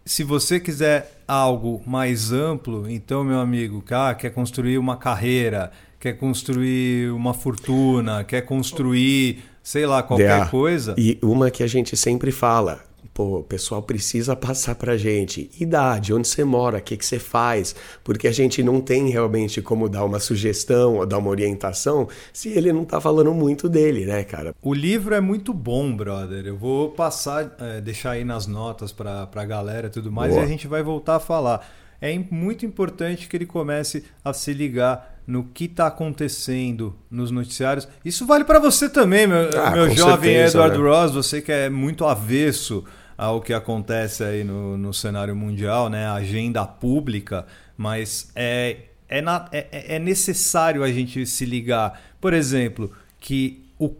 Se 0.04 0.24
você 0.24 0.58
quiser 0.58 1.22
algo 1.28 1.80
mais 1.86 2.32
amplo, 2.32 2.90
então, 2.90 3.22
meu 3.22 3.38
amigo, 3.38 3.84
ah, 3.90 4.14
quer 4.14 4.30
construir 4.30 4.76
uma 4.76 4.96
carreira, 4.96 5.70
quer 6.00 6.14
construir 6.14 7.12
uma 7.12 7.32
fortuna, 7.32 8.24
quer 8.24 8.40
construir, 8.42 9.44
sei 9.62 9.86
lá, 9.86 10.02
qualquer 10.02 10.50
coisa. 10.50 10.94
E 10.98 11.18
uma 11.22 11.50
que 11.50 11.62
a 11.62 11.66
gente 11.66 11.96
sempre 11.96 12.32
fala, 12.32 12.82
pô, 13.12 13.38
o 13.38 13.42
pessoal 13.42 13.82
precisa 13.82 14.34
passar 14.36 14.74
pra 14.74 14.96
gente 14.96 15.50
idade, 15.60 16.14
onde 16.14 16.28
você 16.28 16.44
mora, 16.44 16.78
o 16.78 16.80
que, 16.80 16.96
que 16.96 17.04
você 17.04 17.18
faz, 17.18 17.74
porque 18.02 18.28
a 18.28 18.32
gente 18.32 18.62
não 18.62 18.80
tem 18.80 19.10
realmente 19.10 19.60
como 19.60 19.88
dar 19.88 20.04
uma 20.04 20.20
sugestão 20.20 20.96
ou 20.96 21.06
dar 21.06 21.18
uma 21.18 21.30
orientação 21.30 22.08
se 22.32 22.48
ele 22.50 22.72
não 22.72 22.84
tá 22.84 23.00
falando 23.00 23.32
muito 23.34 23.68
dele, 23.68 24.06
né, 24.06 24.24
cara? 24.24 24.54
O 24.62 24.72
livro 24.72 25.14
é 25.14 25.20
muito 25.20 25.52
bom, 25.52 25.94
brother. 25.94 26.46
Eu 26.46 26.56
vou 26.56 26.90
passar, 26.90 27.54
é, 27.60 27.80
deixar 27.80 28.12
aí 28.12 28.24
nas 28.24 28.46
notas 28.46 28.92
pra, 28.92 29.26
pra 29.26 29.44
galera 29.44 29.88
e 29.88 29.90
tudo 29.90 30.10
mais 30.10 30.32
Boa. 30.32 30.42
e 30.42 30.44
a 30.44 30.48
gente 30.48 30.66
vai 30.66 30.82
voltar 30.82 31.16
a 31.16 31.20
falar. 31.20 31.68
É 32.00 32.18
muito 32.30 32.64
importante 32.64 33.28
que 33.28 33.36
ele 33.36 33.44
comece 33.44 34.04
a 34.24 34.32
se 34.32 34.54
ligar 34.54 35.20
no 35.26 35.44
que 35.44 35.66
está 35.66 35.86
acontecendo 35.86 36.96
nos 37.10 37.30
noticiários. 37.30 37.86
Isso 38.04 38.26
vale 38.26 38.44
para 38.44 38.58
você 38.58 38.88
também, 38.88 39.26
meu, 39.26 39.50
ah, 39.56 39.70
meu 39.70 39.90
jovem 39.90 40.34
certeza, 40.34 40.58
Edward 40.58 40.78
né? 40.78 40.88
Ross, 40.88 41.12
você 41.12 41.40
que 41.40 41.52
é 41.52 41.68
muito 41.68 42.04
avesso 42.04 42.84
ao 43.20 43.38
que 43.38 43.52
acontece 43.52 44.24
aí 44.24 44.42
no, 44.42 44.78
no 44.78 44.94
cenário 44.94 45.36
mundial, 45.36 45.90
né? 45.90 46.06
A 46.06 46.14
agenda 46.14 46.64
pública, 46.64 47.46
mas 47.76 48.32
é, 48.34 48.78
é, 49.06 49.20
na, 49.20 49.46
é, 49.52 49.96
é 49.96 49.98
necessário 49.98 50.82
a 50.82 50.90
gente 50.90 51.26
se 51.26 51.44
ligar. 51.44 52.00
Por 52.18 52.32
exemplo, 52.32 52.90
que 53.18 53.62
o 53.78 53.94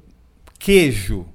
queijo 0.59 1.27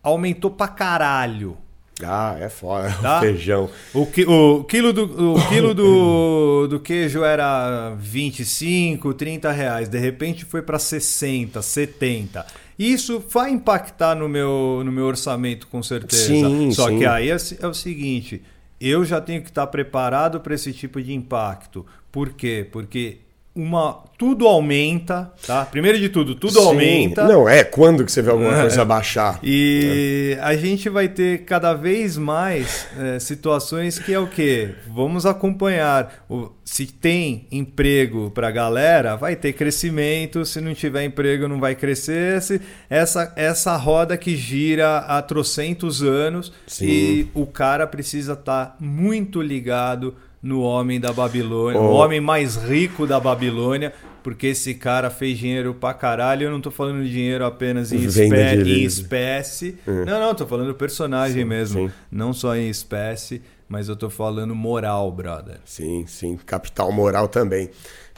aumentou 0.00 0.48
pra 0.48 0.68
caralho. 0.68 1.56
Ah, 2.04 2.36
é 2.38 2.48
foda, 2.48 2.92
tá? 3.02 3.18
o 3.18 3.20
feijão. 3.20 3.70
O, 3.92 4.06
qui, 4.06 4.24
o 4.24 4.62
quilo, 4.62 4.92
do, 4.92 5.34
o 5.34 5.48
quilo 5.48 5.74
do, 5.74 6.68
do 6.68 6.78
queijo 6.78 7.24
era 7.24 7.96
25, 7.98 9.12
30 9.12 9.50
reais. 9.50 9.88
De 9.88 9.98
repente 9.98 10.44
foi 10.44 10.62
para 10.62 10.78
60, 10.78 11.60
70. 11.60 12.46
Isso 12.78 13.24
vai 13.30 13.50
impactar 13.50 14.14
no 14.14 14.28
meu, 14.28 14.82
no 14.84 14.92
meu 14.92 15.06
orçamento, 15.06 15.66
com 15.68 15.82
certeza. 15.82 16.26
Sim, 16.26 16.70
Só 16.72 16.88
sim. 16.88 16.98
que 16.98 17.06
aí 17.06 17.30
é, 17.30 17.36
é 17.60 17.66
o 17.66 17.74
seguinte: 17.74 18.42
eu 18.80 19.04
já 19.04 19.20
tenho 19.20 19.42
que 19.42 19.48
estar 19.48 19.66
preparado 19.68 20.40
para 20.40 20.54
esse 20.54 20.72
tipo 20.72 21.00
de 21.00 21.12
impacto. 21.12 21.86
Por 22.12 22.32
quê? 22.32 22.66
Porque 22.70 23.18
uma 23.56 24.04
tudo 24.18 24.46
aumenta, 24.46 25.30
tá? 25.46 25.64
Primeiro 25.66 25.98
de 25.98 26.08
tudo, 26.08 26.34
tudo 26.34 26.60
Sim. 26.60 26.66
aumenta. 26.66 27.28
Não, 27.28 27.46
é 27.46 27.62
quando 27.62 28.04
que 28.04 28.10
você 28.10 28.22
vê 28.22 28.30
alguma 28.30 28.60
coisa 28.60 28.84
baixar. 28.84 29.38
E 29.42 30.36
é. 30.38 30.42
a 30.42 30.56
gente 30.56 30.88
vai 30.88 31.08
ter 31.08 31.44
cada 31.44 31.74
vez 31.74 32.16
mais 32.16 32.86
é, 32.98 33.18
situações 33.18 33.98
que 33.98 34.14
é 34.14 34.18
o 34.18 34.26
quê? 34.26 34.74
Vamos 34.88 35.26
acompanhar. 35.26 36.24
O, 36.30 36.50
se 36.64 36.86
tem 36.86 37.46
emprego 37.52 38.30
para 38.30 38.48
a 38.48 38.50
galera, 38.50 39.16
vai 39.16 39.36
ter 39.36 39.52
crescimento. 39.52 40.46
Se 40.46 40.62
não 40.62 40.74
tiver 40.74 41.04
emprego, 41.04 41.46
não 41.46 41.60
vai 41.60 41.74
crescer. 41.74 42.40
Se, 42.40 42.60
essa, 42.88 43.32
essa 43.36 43.76
roda 43.76 44.16
que 44.16 44.34
gira 44.34 44.98
há 44.98 45.20
trocentos 45.20 46.02
anos 46.02 46.52
Sim. 46.66 46.86
e 46.86 47.28
o 47.34 47.46
cara 47.46 47.86
precisa 47.86 48.32
estar 48.32 48.66
tá 48.66 48.76
muito 48.80 49.42
ligado 49.42 50.14
no 50.42 50.60
homem 50.60 51.00
da 51.00 51.12
Babilônia, 51.12 51.80
oh. 51.80 51.86
o 51.86 51.92
homem 51.94 52.20
mais 52.20 52.56
rico 52.56 53.06
da 53.06 53.18
Babilônia, 53.18 53.92
porque 54.26 54.48
esse 54.48 54.74
cara 54.74 55.08
fez 55.08 55.38
dinheiro 55.38 55.72
pra 55.72 55.94
caralho. 55.94 56.46
Eu 56.46 56.50
não 56.50 56.60
tô 56.60 56.68
falando 56.68 57.04
de 57.04 57.12
dinheiro 57.12 57.44
apenas 57.44 57.92
em, 57.92 58.04
espé 58.04 58.56
em 58.56 58.82
espécie. 58.82 59.78
Uhum. 59.86 60.04
Não, 60.04 60.18
não, 60.18 60.34
tô 60.34 60.44
falando 60.44 60.66
do 60.66 60.74
personagem 60.74 61.44
sim, 61.44 61.48
mesmo. 61.48 61.86
Sim. 61.86 61.94
Não 62.10 62.32
só 62.32 62.56
em 62.56 62.68
espécie. 62.68 63.40
mas 63.68 63.88
eu 63.88 63.94
tô 63.94 64.10
falando 64.10 64.52
moral, 64.52 65.12
brother. 65.12 65.60
Sim, 65.64 66.06
sim, 66.08 66.36
capital 66.44 66.90
moral 66.90 67.28
também. 67.28 67.70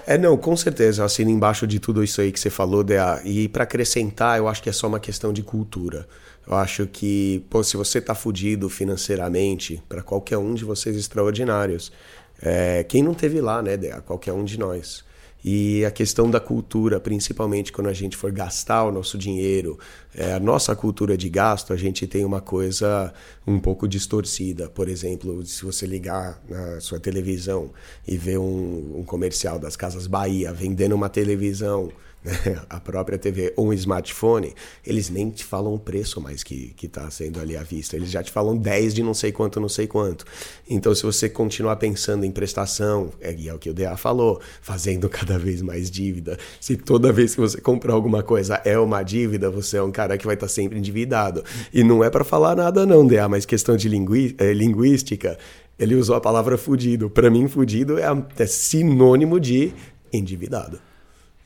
É, 0.06 0.16
não, 0.16 0.34
com 0.38 0.56
certeza, 0.56 1.02
eu 1.02 1.04
assino 1.04 1.30
embaixo 1.30 1.66
de 1.66 1.78
tudo 1.78 2.02
isso 2.02 2.22
aí 2.22 2.32
que 2.32 2.40
você 2.40 2.48
falou, 2.48 2.82
Dea. 2.82 3.20
E 3.22 3.46
para 3.46 3.64
acrescentar, 3.64 4.38
eu 4.38 4.48
acho 4.48 4.62
que 4.62 4.70
é 4.70 4.72
só 4.72 4.86
uma 4.86 4.98
questão 4.98 5.30
de 5.30 5.42
cultura. 5.42 6.08
Eu 6.46 6.54
acho 6.54 6.86
que, 6.86 7.44
pô, 7.50 7.62
se 7.62 7.76
você 7.76 8.00
tá 8.00 8.14
fudido 8.14 8.70
financeiramente, 8.70 9.82
para 9.86 10.00
qualquer 10.00 10.38
um 10.38 10.54
de 10.54 10.64
vocês 10.64 10.96
extraordinários, 10.96 11.92
é, 12.40 12.82
quem 12.82 13.02
não 13.02 13.12
teve 13.12 13.42
lá, 13.42 13.60
né, 13.60 13.76
Dea? 13.76 14.00
Qualquer 14.00 14.32
um 14.32 14.42
de 14.42 14.58
nós. 14.58 15.06
E 15.44 15.84
a 15.84 15.90
questão 15.90 16.30
da 16.30 16.40
cultura, 16.40 16.98
principalmente 16.98 17.72
quando 17.72 17.88
a 17.88 17.92
gente 17.92 18.16
for 18.16 18.32
gastar 18.32 18.84
o 18.84 18.92
nosso 18.92 19.16
dinheiro, 19.16 19.78
é, 20.14 20.32
a 20.32 20.40
nossa 20.40 20.74
cultura 20.74 21.16
de 21.16 21.28
gasto, 21.28 21.72
a 21.72 21.76
gente 21.76 22.06
tem 22.06 22.24
uma 22.24 22.40
coisa 22.40 23.12
um 23.46 23.58
pouco 23.58 23.86
distorcida. 23.86 24.68
Por 24.68 24.88
exemplo, 24.88 25.44
se 25.46 25.64
você 25.64 25.86
ligar 25.86 26.42
na 26.48 26.80
sua 26.80 26.98
televisão 26.98 27.70
e 28.06 28.16
ver 28.16 28.38
um, 28.38 28.98
um 28.98 29.04
comercial 29.04 29.58
das 29.58 29.76
Casas 29.76 30.06
Bahia 30.06 30.52
vendendo 30.52 30.94
uma 30.94 31.08
televisão 31.08 31.90
a 32.68 32.80
própria 32.80 33.18
TV 33.18 33.52
ou 33.56 33.68
um 33.68 33.72
smartphone, 33.72 34.54
eles 34.84 35.08
nem 35.08 35.30
te 35.30 35.44
falam 35.44 35.74
o 35.74 35.78
preço 35.78 36.20
mais 36.20 36.42
que 36.42 36.74
está 36.82 37.08
sendo 37.10 37.40
ali 37.40 37.56
à 37.56 37.62
vista. 37.62 37.96
Eles 37.96 38.10
já 38.10 38.22
te 38.22 38.30
falam 38.30 38.56
10 38.56 38.94
de 38.94 39.02
não 39.02 39.14
sei 39.14 39.32
quanto, 39.32 39.60
não 39.60 39.68
sei 39.68 39.86
quanto. 39.86 40.24
Então, 40.68 40.94
se 40.94 41.02
você 41.02 41.28
continuar 41.28 41.76
pensando 41.76 42.24
em 42.24 42.30
prestação, 42.30 43.10
é, 43.20 43.34
é 43.46 43.54
o 43.54 43.58
que 43.58 43.70
o 43.70 43.74
DA 43.74 43.96
falou, 43.96 44.40
fazendo 44.60 45.08
cada 45.10 45.38
vez 45.38 45.62
mais 45.62 45.90
dívida. 45.90 46.38
Se 46.60 46.76
toda 46.76 47.12
vez 47.12 47.34
que 47.34 47.40
você 47.40 47.60
comprar 47.60 47.94
alguma 47.94 48.22
coisa 48.22 48.60
é 48.64 48.78
uma 48.78 49.02
dívida, 49.02 49.50
você 49.50 49.76
é 49.76 49.82
um 49.82 49.92
cara 49.92 50.18
que 50.18 50.26
vai 50.26 50.34
estar 50.34 50.46
tá 50.46 50.52
sempre 50.52 50.78
endividado. 50.78 51.44
E 51.72 51.82
não 51.82 52.02
é 52.02 52.10
para 52.10 52.24
falar 52.24 52.56
nada, 52.56 52.84
não, 52.84 53.06
DA, 53.06 53.28
mas 53.28 53.46
questão 53.46 53.76
de 53.76 53.88
lingui 53.88 54.34
é, 54.38 54.52
linguística. 54.52 55.38
Ele 55.78 55.94
usou 55.94 56.16
a 56.16 56.20
palavra 56.20 56.58
fudido. 56.58 57.08
Para 57.08 57.30
mim, 57.30 57.46
fudido 57.46 57.98
é, 57.98 58.06
é 58.36 58.46
sinônimo 58.46 59.38
de 59.38 59.72
endividado. 60.12 60.87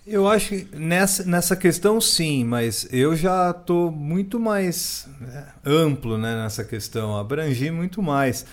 Eu 0.07 0.29
acho 0.29 0.49
que 0.49 0.69
nessa, 0.77 1.25
nessa 1.25 1.55
questão 1.55 2.01
sim, 2.01 2.45
mas 2.45 2.89
eu 2.93 3.15
já 3.15 3.51
estou 3.51 3.91
muito 3.91 4.41
mais 4.41 5.09
né, 5.21 5.47
amplo 5.65 6.19
né, 6.19 6.43
nessa 6.43 6.65
questão, 6.65 7.17
abrangi 7.17 7.71
muito 7.71 8.03
mais. 8.03 8.45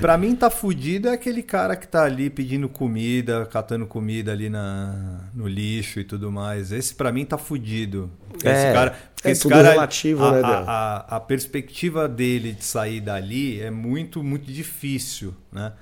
Para 0.00 0.18
mim, 0.18 0.34
tá 0.34 0.50
fudido 0.50 1.08
é 1.08 1.12
aquele 1.12 1.42
cara 1.42 1.76
que 1.76 1.86
tá 1.86 2.02
ali 2.02 2.28
pedindo 2.28 2.68
comida, 2.68 3.46
catando 3.46 3.86
comida 3.86 4.32
ali 4.32 4.50
na, 4.50 5.20
no 5.32 5.46
lixo 5.46 6.00
e 6.00 6.04
tudo 6.04 6.32
mais. 6.32 6.72
Esse 6.72 6.94
para 6.94 7.12
mim 7.12 7.24
tá 7.24 7.38
fudido. 7.38 8.10
É, 8.42 8.52
esse 8.52 8.72
cara, 8.72 8.98
é 9.22 9.30
esse 9.30 9.42
tudo 9.42 9.52
cara, 9.52 9.70
relativo, 9.70 10.24
a, 10.24 10.32
né, 10.32 10.40
a, 10.42 10.48
a, 10.48 11.16
a 11.16 11.20
perspectiva 11.20 12.08
dele 12.08 12.52
de 12.52 12.64
sair 12.64 13.00
dali 13.00 13.60
é 13.60 13.70
muito, 13.70 14.22
muito 14.22 14.50
difícil, 14.50 15.32
né? 15.52 15.72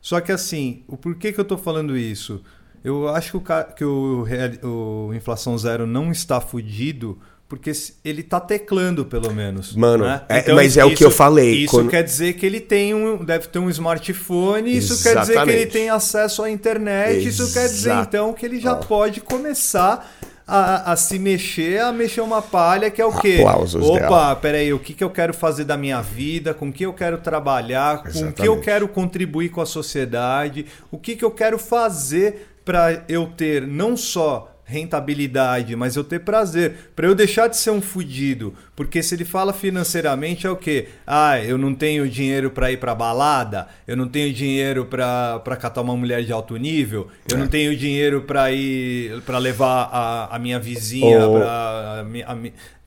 Só 0.00 0.20
que 0.20 0.32
assim, 0.32 0.82
o 0.88 0.96
porquê 0.96 1.32
que 1.32 1.38
eu 1.38 1.44
tô 1.44 1.56
falando 1.56 1.96
isso? 1.96 2.42
Eu 2.84 3.08
acho 3.08 3.30
que 3.30 3.36
o, 3.36 3.64
que 3.76 3.84
o, 3.84 5.08
o 5.08 5.14
Inflação 5.14 5.56
Zero 5.56 5.86
não 5.86 6.10
está 6.10 6.40
fudido 6.40 7.18
porque 7.52 7.70
ele 8.02 8.22
está 8.22 8.40
teclando, 8.40 9.04
pelo 9.04 9.30
menos. 9.30 9.76
Mano, 9.76 10.06
né? 10.06 10.22
é, 10.26 10.38
então, 10.38 10.56
mas 10.56 10.78
é 10.78 10.84
o 10.86 10.94
que 10.94 11.04
eu 11.04 11.10
falei. 11.10 11.64
Isso 11.64 11.74
quando... 11.74 11.90
quer 11.90 12.02
dizer 12.02 12.32
que 12.32 12.46
ele 12.46 12.60
tem 12.60 12.94
um, 12.94 13.22
deve 13.22 13.46
ter 13.48 13.58
um 13.58 13.68
smartphone, 13.68 14.74
isso 14.74 14.94
Exatamente. 14.94 15.02
quer 15.02 15.20
dizer 15.20 15.44
que 15.44 15.50
ele 15.50 15.70
tem 15.70 15.90
acesso 15.90 16.42
à 16.42 16.50
internet, 16.50 17.28
isso 17.28 17.52
quer 17.52 17.68
dizer 17.68 17.94
então 18.00 18.32
que 18.32 18.46
ele 18.46 18.58
já 18.58 18.74
pode 18.74 19.20
começar 19.20 20.10
a, 20.46 20.92
a, 20.92 20.96
se 20.96 21.18
mexer, 21.18 21.80
a 21.80 21.92
mexer 21.92 22.20
uma 22.20 22.42
palha, 22.42 22.90
que 22.90 23.00
é 23.00 23.04
o 23.04 23.12
quê? 23.12 23.42
Aplausos 23.46 23.86
Opa, 23.86 23.98
dela. 23.98 24.36
peraí, 24.36 24.72
o 24.72 24.78
que, 24.78 24.94
que 24.94 25.04
eu 25.04 25.10
quero 25.10 25.32
fazer 25.32 25.64
da 25.64 25.76
minha 25.76 26.00
vida, 26.00 26.54
com 26.54 26.72
que 26.72 26.84
eu 26.84 26.92
quero 26.92 27.18
trabalhar, 27.18 28.02
Exatamente. 28.06 28.22
com 28.22 28.30
o 28.30 28.32
que 28.32 28.48
eu 28.48 28.60
quero 28.60 28.88
contribuir 28.88 29.50
com 29.50 29.60
a 29.60 29.66
sociedade, 29.66 30.66
o 30.90 30.98
que, 30.98 31.16
que 31.16 31.24
eu 31.24 31.30
quero 31.30 31.58
fazer 31.58 32.51
para 32.64 33.04
eu 33.08 33.26
ter 33.26 33.66
não 33.66 33.96
só 33.96 34.52
rentabilidade, 34.72 35.76
mas 35.76 35.96
eu 35.96 36.02
ter 36.02 36.20
prazer, 36.20 36.90
para 36.96 37.06
eu 37.06 37.14
deixar 37.14 37.46
de 37.46 37.56
ser 37.56 37.70
um 37.70 37.82
fudido, 37.82 38.54
porque 38.74 39.02
se 39.02 39.14
ele 39.14 39.24
fala 39.24 39.52
financeiramente 39.52 40.46
é 40.46 40.50
o 40.50 40.56
quê? 40.56 40.88
Ah, 41.06 41.38
eu 41.38 41.58
não 41.58 41.74
tenho 41.74 42.08
dinheiro 42.08 42.50
para 42.50 42.72
ir 42.72 42.78
para 42.78 42.94
balada, 42.94 43.68
eu 43.86 43.96
não 43.96 44.08
tenho 44.08 44.32
dinheiro 44.32 44.86
para 44.86 45.56
catar 45.60 45.82
uma 45.82 45.94
mulher 45.94 46.24
de 46.24 46.32
alto 46.32 46.56
nível, 46.56 47.08
eu 47.28 47.36
é. 47.36 47.40
não 47.40 47.46
tenho 47.46 47.76
dinheiro 47.76 48.22
para 48.22 48.50
ir 48.50 49.20
para 49.22 49.36
levar 49.36 49.90
a, 49.92 50.36
a 50.36 50.38
minha 50.38 50.58
vizinha 50.58 51.18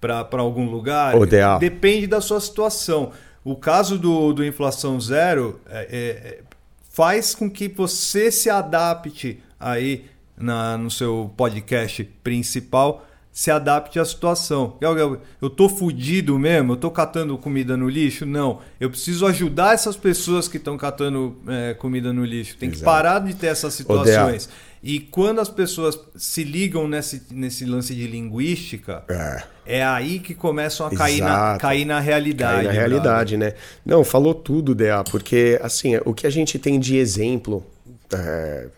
para 0.02 0.42
algum 0.42 0.66
lugar. 0.70 1.16
Depende 1.60 2.08
da 2.08 2.20
sua 2.20 2.40
situação. 2.40 3.12
O 3.44 3.56
caso 3.56 4.00
do, 4.00 4.34
do 4.34 4.44
inflação 4.44 5.00
zero 5.00 5.62
é, 5.70 5.88
é, 5.92 6.40
faz 6.90 7.36
com 7.36 7.48
que 7.48 7.68
você 7.68 8.32
se 8.32 8.50
adapte 8.50 9.40
aí 9.60 10.06
na, 10.38 10.78
no 10.78 10.92
seu 10.92 11.32
podcast 11.36 12.04
principal 12.24 13.06
se 13.36 13.52
adapte 13.52 14.00
à 14.00 14.06
situação. 14.06 14.78
Eu 15.42 15.50
tô 15.50 15.68
fudido 15.68 16.40
mesmo? 16.40 16.72
Eu 16.72 16.78
tô 16.78 16.90
catando 16.90 17.38
comida 17.38 17.76
no 17.76 17.90
lixo? 17.90 18.26
Não. 18.26 18.62
Eu 18.80 18.90
preciso 18.90 19.26
ajudar 19.26 19.74
essas 19.74 19.98
pessoas 19.98 20.48
que 20.48 20.56
estão 20.56 20.78
catando 20.78 21.36
é, 21.46 21.74
comida 21.74 22.14
no 22.14 22.24
lixo. 22.24 22.56
Tem 22.58 22.70
que 22.70 22.78
Exato. 22.78 22.86
parar 22.86 23.20
de 23.20 23.34
ter 23.34 23.48
essas 23.48 23.74
situações. 23.74 24.48
E 24.82 25.02
quando 25.02 25.42
as 25.42 25.50
pessoas 25.50 26.00
se 26.16 26.46
ligam 26.46 26.88
nesse, 26.88 27.24
nesse 27.30 27.66
lance 27.66 27.94
de 27.94 28.08
linguística, 28.08 29.04
é, 29.10 29.44
é 29.66 29.84
aí 29.84 30.20
que 30.20 30.34
começam 30.34 30.88
a 30.88 30.96
cair 30.96 31.20
na, 31.20 31.58
cair 31.58 31.84
na 31.84 32.00
realidade. 32.00 32.56
Cair 32.56 32.68
na 32.68 32.72
realidade, 32.72 33.36
né? 33.36 33.54
Não, 33.86 34.06
falou 34.06 34.34
tudo, 34.34 34.74
DA, 34.74 35.04
porque 35.12 35.60
assim, 35.62 35.98
o 36.06 36.14
que 36.14 36.26
a 36.26 36.30
gente 36.30 36.58
tem 36.58 36.80
de 36.80 36.96
exemplo 36.96 37.66
é, 38.14 38.70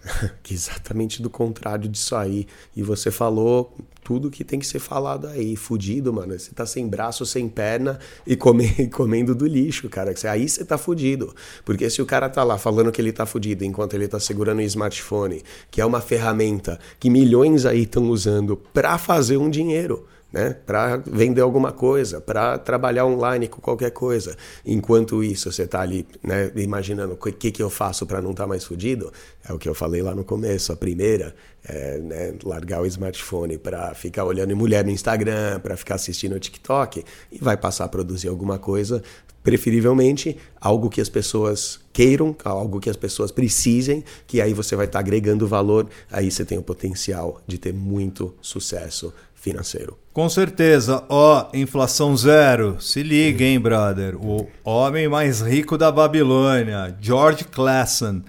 exatamente 0.50 1.22
do 1.22 1.30
contrário 1.30 1.88
disso 1.90 2.16
aí. 2.16 2.48
E 2.76 2.82
você 2.82 3.12
falou 3.12 3.76
tudo 4.04 4.32
que 4.32 4.44
tem 4.44 4.58
que 4.58 4.66
ser 4.66 4.80
falado 4.80 5.28
aí. 5.28 5.56
Fudido, 5.56 6.14
mano. 6.14 6.38
Você 6.38 6.52
tá 6.52 6.66
sem 6.66 6.88
braço, 6.88 7.26
sem 7.26 7.50
perna 7.50 8.00
e 8.26 8.36
come, 8.38 8.88
comendo 8.88 9.36
do 9.36 9.46
lixo, 9.46 9.90
cara. 9.90 10.14
Aí 10.30 10.48
você 10.48 10.64
tá 10.64 10.78
fudido. 10.78 11.36
Porque 11.66 11.90
se 11.90 12.02
o 12.02 12.06
cara 12.06 12.30
tá 12.30 12.44
lá 12.44 12.58
falando 12.58 12.92
que 12.92 13.02
ele 13.02 13.12
tá 13.12 13.26
fudido 13.26 13.66
enquanto 13.66 13.94
ele 13.96 14.08
tá 14.08 14.20
segurando 14.20 14.60
o 14.60 14.62
smartphone, 14.62 15.44
que 15.70 15.82
é 15.82 15.86
uma 15.86 16.00
ferramenta 16.00 16.80
que 17.00 17.10
milhões 17.10 17.66
aí 17.66 17.84
estão 17.84 18.10
usando 18.10 18.56
para 18.56 18.98
fazer 18.98 19.36
um 19.36 19.50
dinheiro 19.50 20.08
né? 20.38 20.56
para 20.66 20.98
vender 20.98 21.42
alguma 21.42 21.72
coisa, 21.72 22.22
para 22.22 22.60
trabalhar 22.60 23.06
online 23.06 23.48
com 23.48 23.60
qualquer 23.60 23.90
coisa. 23.90 24.38
Enquanto 24.64 25.24
isso, 25.24 25.52
você 25.52 25.64
está 25.64 25.82
ali 25.82 26.06
né, 26.24 26.52
imaginando 26.56 27.14
o 27.14 27.18
que, 27.18 27.52
que 27.52 27.64
eu 27.64 27.72
faço 27.72 28.06
para 28.06 28.22
não 28.22 28.32
estar 28.32 28.44
tá 28.44 28.48
mais 28.48 28.64
fudido. 28.64 29.12
É 29.48 29.52
o 29.52 29.58
que 29.58 29.68
eu 29.68 29.74
falei 29.74 30.04
lá 30.04 30.14
no 30.14 30.24
começo. 30.24 30.72
A 30.72 30.76
primeira 30.76 31.34
é 31.68 31.98
né, 31.98 32.34
largar 32.44 32.82
o 32.82 32.86
smartphone 32.86 33.58
para 33.58 33.96
ficar 33.96 34.26
olhando 34.26 34.56
mulher 34.56 34.86
no 34.86 34.92
Instagram, 34.92 35.60
para 35.60 35.76
ficar 35.76 35.96
assistindo 35.96 36.36
o 36.36 36.40
TikTok 36.40 37.04
e 37.32 37.40
vai 37.40 37.58
passar 37.58 37.86
a 37.86 37.90
produzir 37.90 38.28
alguma 38.28 38.60
coisa, 38.60 39.02
preferivelmente 39.42 40.38
algo 40.62 40.90
que 40.90 41.02
as 41.02 41.10
pessoas 41.10 41.80
queiram, 41.92 42.36
algo 42.44 42.80
que 42.80 42.90
as 42.90 42.98
pessoas 42.98 43.32
precisem, 43.32 44.04
que 44.28 44.40
aí 44.40 44.54
você 44.54 44.76
vai 44.76 44.86
estar 44.86 45.00
tá 45.00 45.04
agregando 45.04 45.48
valor, 45.48 45.90
aí 46.12 46.30
você 46.30 46.46
tem 46.46 46.58
o 46.58 46.64
potencial 46.64 47.42
de 47.48 47.58
ter 47.58 47.74
muito 47.74 48.36
sucesso 48.42 49.12
financeiro. 49.34 49.98
Com 50.18 50.28
certeza. 50.30 51.04
Ó, 51.10 51.46
inflação 51.54 52.18
zero. 52.18 52.82
Se 52.82 53.04
liga, 53.04 53.46
hein, 53.46 53.60
brother. 53.60 54.16
O 54.20 54.48
homem 54.64 55.08
mais 55.08 55.42
rico 55.42 55.78
da 55.78 55.92
Babilônia, 55.92 56.98
George 57.00 57.44
Clason. 57.44 58.24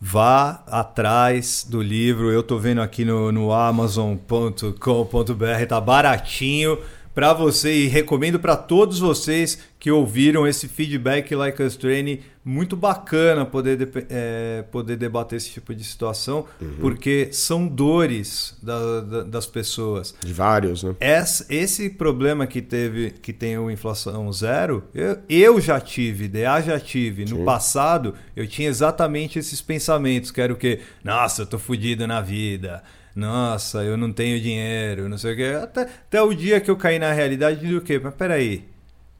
Vá 0.00 0.62
atrás 0.68 1.66
do 1.68 1.82
livro. 1.82 2.30
Eu 2.30 2.40
tô 2.40 2.56
vendo 2.56 2.80
aqui 2.80 3.04
no, 3.04 3.32
no 3.32 3.52
amazon.com.br, 3.52 5.66
tá 5.68 5.80
baratinho 5.80 6.78
para 7.14 7.32
você 7.32 7.72
e 7.72 7.86
recomendo 7.86 8.40
para 8.40 8.56
todos 8.56 8.98
vocês 8.98 9.58
que 9.78 9.90
ouviram 9.90 10.46
esse 10.46 10.66
feedback 10.66 11.34
Like 11.34 11.62
Us 11.62 11.76
Training. 11.76 12.20
Muito 12.44 12.76
bacana 12.76 13.46
poder, 13.46 13.88
é, 14.10 14.64
poder 14.70 14.96
debater 14.96 15.36
esse 15.36 15.50
tipo 15.50 15.74
de 15.74 15.82
situação, 15.82 16.44
uhum. 16.60 16.76
porque 16.80 17.28
são 17.32 17.66
dores 17.66 18.54
da, 18.62 19.00
da, 19.00 19.22
das 19.22 19.46
pessoas. 19.46 20.14
De 20.20 20.32
vários, 20.32 20.82
né? 20.82 20.94
Esse, 21.00 21.46
esse 21.48 21.90
problema 21.90 22.46
que 22.46 22.60
teve, 22.60 23.12
que 23.12 23.32
tem 23.32 23.56
o 23.56 23.70
inflação 23.70 24.30
zero, 24.30 24.84
eu, 24.94 25.18
eu 25.28 25.60
já 25.60 25.80
tive, 25.80 26.28
DA 26.28 26.60
já 26.60 26.78
tive. 26.78 27.26
Sim. 27.26 27.34
No 27.34 27.44
passado, 27.44 28.14
eu 28.36 28.46
tinha 28.46 28.68
exatamente 28.68 29.38
esses 29.38 29.62
pensamentos, 29.62 30.30
que 30.30 30.40
era 30.40 30.52
o 30.52 30.56
quê? 30.56 30.80
Nossa, 31.02 31.42
eu 31.42 31.46
tô 31.46 31.58
fodido 31.58 32.06
na 32.06 32.20
vida 32.20 32.82
nossa, 33.14 33.84
eu 33.84 33.96
não 33.96 34.12
tenho 34.12 34.40
dinheiro, 34.40 35.08
não 35.08 35.16
sei 35.16 35.34
o 35.34 35.36
quê. 35.36 35.56
Até, 35.62 35.82
até 35.82 36.22
o 36.22 36.34
dia 36.34 36.60
que 36.60 36.70
eu 36.70 36.76
caí 36.76 36.98
na 36.98 37.12
realidade 37.12 37.66
do 37.66 37.80
quê? 37.80 38.00
Mas 38.02 38.14
peraí, 38.14 38.64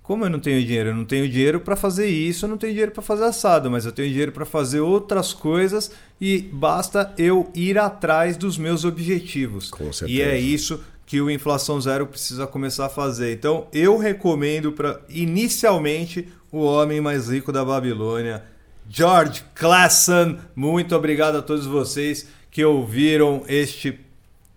como 0.02 0.24
eu 0.24 0.30
não 0.30 0.40
tenho 0.40 0.62
dinheiro? 0.64 0.90
Eu 0.90 0.94
não 0.94 1.04
tenho 1.04 1.28
dinheiro 1.28 1.60
para 1.60 1.76
fazer 1.76 2.08
isso, 2.08 2.44
eu 2.44 2.48
não 2.50 2.58
tenho 2.58 2.72
dinheiro 2.72 2.92
para 2.92 3.02
fazer 3.02 3.24
assado, 3.24 3.70
mas 3.70 3.86
eu 3.86 3.92
tenho 3.92 4.08
dinheiro 4.08 4.32
para 4.32 4.44
fazer 4.44 4.80
outras 4.80 5.32
coisas 5.32 5.92
e 6.20 6.42
basta 6.52 7.14
eu 7.16 7.50
ir 7.54 7.78
atrás 7.78 8.36
dos 8.36 8.58
meus 8.58 8.84
objetivos. 8.84 9.70
Com 9.70 9.92
certeza. 9.92 10.10
E 10.10 10.20
é 10.20 10.38
isso 10.38 10.80
que 11.06 11.20
o 11.20 11.30
Inflação 11.30 11.80
Zero 11.80 12.06
precisa 12.06 12.46
começar 12.46 12.86
a 12.86 12.90
fazer. 12.90 13.32
Então, 13.32 13.66
eu 13.72 13.96
recomendo 13.96 14.72
para 14.72 15.00
inicialmente 15.08 16.28
o 16.50 16.58
homem 16.58 17.00
mais 17.00 17.28
rico 17.28 17.52
da 17.52 17.64
Babilônia 17.64 18.42
George 18.88 19.42
Classen. 19.54 20.38
Muito 20.54 20.94
obrigado 20.94 21.36
a 21.36 21.42
todos 21.42 21.66
vocês 21.66 22.26
que 22.54 22.64
ouviram 22.64 23.44
este 23.48 24.00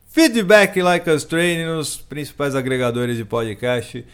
feedback 0.07 0.79
Like 0.79 1.10
Us 1.10 1.23
Training 1.23 1.65
nos 1.65 1.97
principais 1.97 2.53
agregadores 2.53 3.17
de 3.17 3.25
podcast 3.25 4.05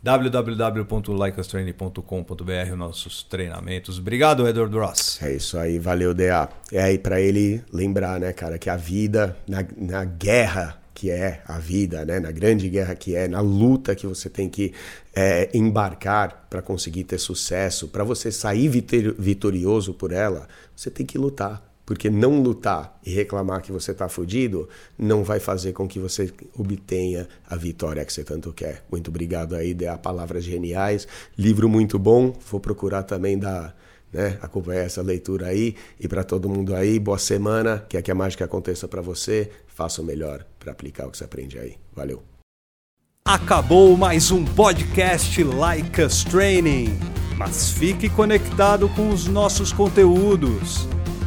www.likeustraining.com.br 0.00 2.76
nossos 2.76 3.24
treinamentos. 3.24 3.98
Obrigado, 3.98 4.46
Edward 4.46 4.78
Ross. 4.78 5.20
É 5.20 5.34
isso 5.34 5.58
aí, 5.58 5.80
valeu, 5.80 6.14
DA. 6.14 6.48
É 6.70 6.80
aí 6.80 6.96
para 6.96 7.20
ele 7.20 7.64
lembrar, 7.72 8.20
né, 8.20 8.32
cara, 8.32 8.60
que 8.60 8.70
a 8.70 8.76
vida, 8.76 9.36
na, 9.48 9.66
na 9.76 10.04
guerra 10.04 10.80
que 10.94 11.10
é 11.10 11.42
a 11.44 11.58
vida, 11.58 12.04
né? 12.04 12.20
na 12.20 12.30
grande 12.30 12.68
guerra 12.68 12.94
que 12.94 13.16
é, 13.16 13.26
na 13.26 13.40
luta 13.40 13.96
que 13.96 14.06
você 14.06 14.30
tem 14.30 14.48
que 14.48 14.72
é, 15.12 15.50
embarcar 15.52 16.46
para 16.48 16.62
conseguir 16.62 17.02
ter 17.02 17.18
sucesso, 17.18 17.88
para 17.88 18.04
você 18.04 18.30
sair 18.30 18.68
vitorioso 18.68 19.94
por 19.94 20.12
ela, 20.12 20.46
você 20.76 20.92
tem 20.92 21.04
que 21.04 21.18
lutar. 21.18 21.71
Porque 21.92 22.08
não 22.08 22.40
lutar 22.40 22.98
e 23.04 23.12
reclamar 23.12 23.60
que 23.60 23.70
você 23.70 23.90
está 23.90 24.08
fudido 24.08 24.66
não 24.96 25.22
vai 25.22 25.38
fazer 25.38 25.74
com 25.74 25.86
que 25.86 25.98
você 25.98 26.32
obtenha 26.56 27.28
a 27.46 27.54
vitória 27.54 28.02
que 28.02 28.10
você 28.10 28.24
tanto 28.24 28.50
quer. 28.50 28.82
Muito 28.90 29.08
obrigado 29.08 29.54
aí, 29.54 29.74
dê 29.74 29.94
palavras 29.98 30.42
geniais. 30.42 31.06
Livro 31.36 31.68
muito 31.68 31.98
bom, 31.98 32.34
vou 32.50 32.58
procurar 32.58 33.02
também 33.02 33.38
dar 33.38 33.76
né? 34.10 34.38
Acompanhar 34.40 34.84
essa 34.84 35.02
leitura 35.02 35.48
aí 35.48 35.76
e 36.00 36.08
para 36.08 36.24
todo 36.24 36.48
mundo 36.48 36.74
aí, 36.74 36.98
boa 36.98 37.18
semana, 37.18 37.84
quer 37.86 38.00
que 38.00 38.10
a 38.10 38.14
mágica 38.14 38.46
aconteça 38.46 38.88
para 38.88 39.02
você, 39.02 39.50
faça 39.66 40.00
o 40.00 40.04
melhor 40.04 40.46
para 40.58 40.72
aplicar 40.72 41.06
o 41.06 41.10
que 41.10 41.18
você 41.18 41.24
aprende 41.24 41.58
aí. 41.58 41.74
Valeu. 41.94 42.22
Acabou 43.22 43.98
mais 43.98 44.30
um 44.30 44.46
podcast 44.46 45.44
Like 45.44 46.00
Us 46.00 46.24
Training, 46.24 46.98
mas 47.36 47.70
fique 47.70 48.08
conectado 48.08 48.88
com 48.88 49.10
os 49.10 49.26
nossos 49.26 49.74
conteúdos. 49.74 50.88